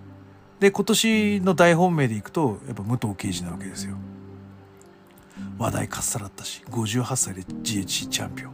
[0.60, 3.96] で今年の大本命でいくとやっぱ武藤敬司なわけですよ。
[5.58, 8.54] 話題かっさらったし58歳で GHC チャンピオン。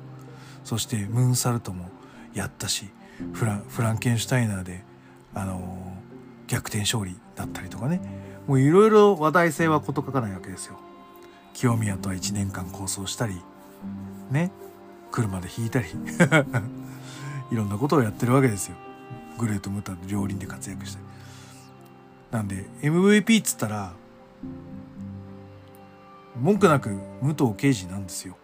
[0.64, 1.90] そしてムーンサルトも
[2.34, 2.90] やったし
[3.34, 4.84] フランフランケンシュタイナーで、
[5.34, 8.00] あのー、逆転勝利だったりとかね。
[8.48, 10.80] もういろいろ話題性は事欠かないわけですよ。
[11.58, 13.34] 清宮とは1年間構想したり
[14.30, 14.52] ね
[15.10, 15.88] 車で引いたり
[17.52, 18.76] いろんなことをやってるわけですよ。
[19.40, 21.06] グレート・ムタ両輪で活躍したり。
[22.30, 23.94] なんで MVP っつったら
[26.40, 26.90] 文句なく
[27.24, 28.38] 武藤敬司なんですよ。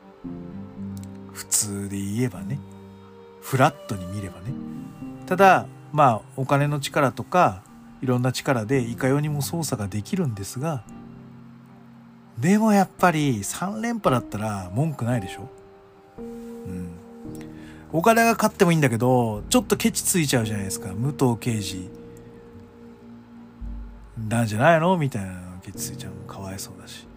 [1.34, 2.58] 普通で言えばね。
[3.42, 4.54] フラットに見ればね。
[5.28, 7.62] ただまあお金の力とか
[8.02, 10.84] いろんな力でいかようにも操作ができるんですが
[12.40, 15.50] でもやっぱり3連覇だったら文句ないでしょ？
[16.18, 16.90] うん。
[17.92, 20.94] 岡田が勝ってもいいんだけどちょっとケチついちゃうじゃないですか。
[20.94, 21.90] 武藤敬司。
[24.28, 24.98] なんじゃないの？
[24.98, 26.14] みたいなケチついちゃう。
[26.16, 27.08] のかわいそうだし。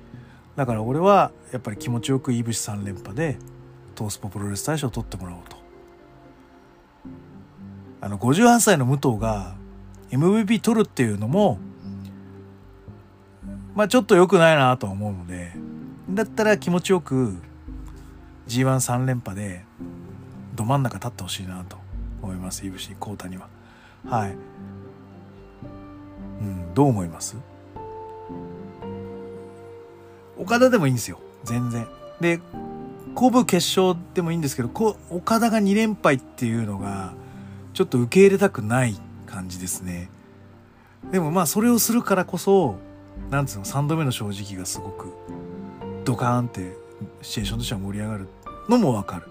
[0.55, 3.37] だから俺はやっぱり気持ちよくいぶし3連覇で
[3.95, 5.57] トースポプロレス大賞を取ってもらおうと。
[8.01, 9.57] あの58歳の武藤が
[10.11, 11.59] MVP 取るっていうのも
[13.77, 15.53] まあちょっと良くないなと思うので
[16.11, 17.37] だったら気持ちよく
[18.49, 19.65] G13 連覇で
[20.55, 21.77] ど真ん中立ってほしいなと
[22.23, 23.49] 思いますいぶし浩太には。
[24.09, 24.37] はい。
[26.41, 27.37] うんどう思います？
[30.39, 31.21] 岡田でもいいんですよ。
[31.45, 31.87] 全然。
[32.21, 32.41] で
[33.15, 37.15] 古武決勝でもいいんですけどこ岡田が2連敗っていうのが
[37.75, 40.09] ちょっと受け入れたくない感じですね。
[41.11, 42.79] でもまあそれをするからこそ
[43.31, 45.13] なんつうの3度目の正直がすごく
[46.05, 46.77] ドカーンって
[47.23, 48.29] シチュエーションとしては盛り上がる
[48.69, 49.27] のもわかる。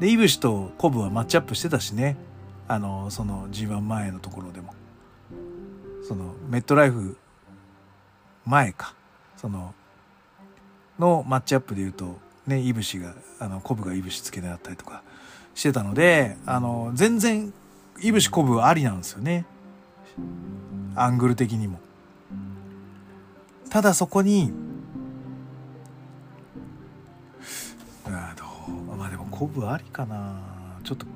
[0.00, 2.16] でイブシとコブはマッチアップしてたしね。
[2.66, 4.74] あのその G1 前のところでも。
[6.06, 7.16] そのメットライフ
[8.44, 8.94] 前か。
[9.36, 9.74] その
[10.98, 15.02] のマッチアップで言うとねいぶしがあのコブがいぶしつけであったりとか
[15.54, 17.52] してたのであの全然
[18.00, 19.46] いぶしコブはありなんですよね。
[20.94, 21.78] アングル的にも。
[23.70, 24.52] ただそこに
[28.06, 30.40] あどうまあでもコブありかな。
[30.84, 31.06] ちょっと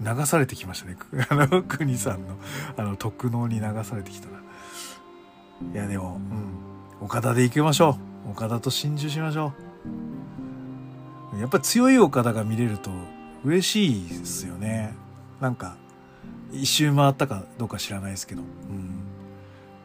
[0.00, 0.96] 流されてきましたね。
[1.28, 2.36] あの国さんの
[2.76, 4.38] あの特能に流されてきたな
[5.72, 6.20] いやでも
[7.00, 7.04] うん。
[7.06, 7.96] 岡田で行きましょ
[8.26, 8.30] う。
[8.32, 9.52] 岡田と心中しましょ
[11.36, 11.38] う。
[11.40, 12.90] やっぱ強い岡田が見れると
[13.44, 14.94] 嬉しいですよね。
[15.40, 15.76] なんか
[16.52, 18.50] 一周回ったかどうか知らないですけど、うん、っ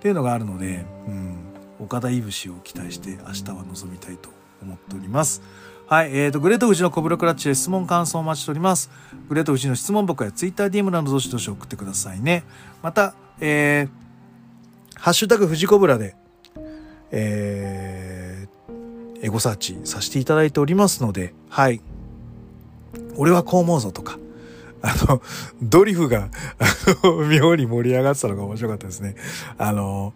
[0.01, 1.37] ていうのがあるので、うん、
[1.79, 4.29] 岡田いぶしを期待して明日は臨みたいと
[4.61, 5.41] 思っております
[5.85, 8.89] はい、えーと、グレート富士のコブラクラッチで質問感想をお待ちしております。
[9.27, 12.45] グレート富士の質問箱や TwitterDM などどしどし送ってくださいね。
[12.81, 16.15] また、えー、ハッシュタグ富士コブラで、
[17.11, 21.81] えー、エゴサーチさせていただいておりますので、はい。
[23.15, 24.17] 俺はこう思うぞとか、
[24.83, 25.21] あの、
[25.61, 26.29] ドリフが、
[26.59, 29.15] あの、妙に盛り上がってたのが面白かったですね。
[29.57, 30.13] あの、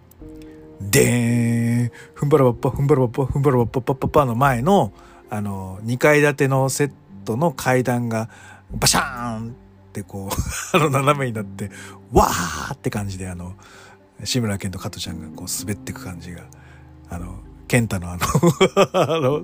[0.81, 4.91] でーん、ふんばらばっぱ、ふんばらばっぱ、ふんばらばっぱ、ぱっぱぱの前の、
[5.29, 6.91] あの、2階建てのセッ
[7.23, 8.29] トの階段が、
[8.71, 9.53] バシャーンっ
[9.93, 10.35] てこう、
[10.75, 11.71] あの、斜めになって、
[12.11, 13.53] わーって感じで、あの、
[14.25, 16.41] 志村けんと加トちゃんがこう滑ってく感じが、
[17.09, 18.23] あの、ケンタのあの
[18.93, 19.41] あの、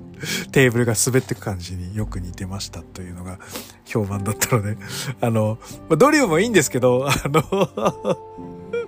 [0.52, 3.38] テーブルが滑ってく感じによく似てましたというのが
[3.84, 4.76] 評判だったので、
[5.20, 5.58] あの
[5.88, 8.18] ま、ドリューもいいんですけど、あの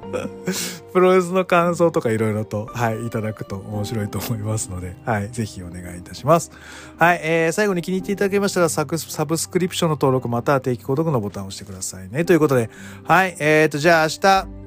[0.92, 6.50] プロレスの感想とかいろいろと、はい、いただくと面白いと思いますので、はい、ぜひお願いいたします。
[6.98, 12.24] はい、えー、最後に気に入っていただけましたらサク、サブスクリプションの登録または定期購読のボタンを押してくださいね。
[12.24, 12.70] ということで、
[13.04, 14.66] はい、えーと、じゃあ明日、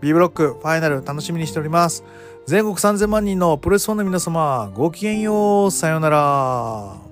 [0.00, 2.04] B ブロックファイナル楽しみにしております。
[2.46, 7.05] 全国3000万人のプロレスファンの皆様、ごきげんよう、さようなら。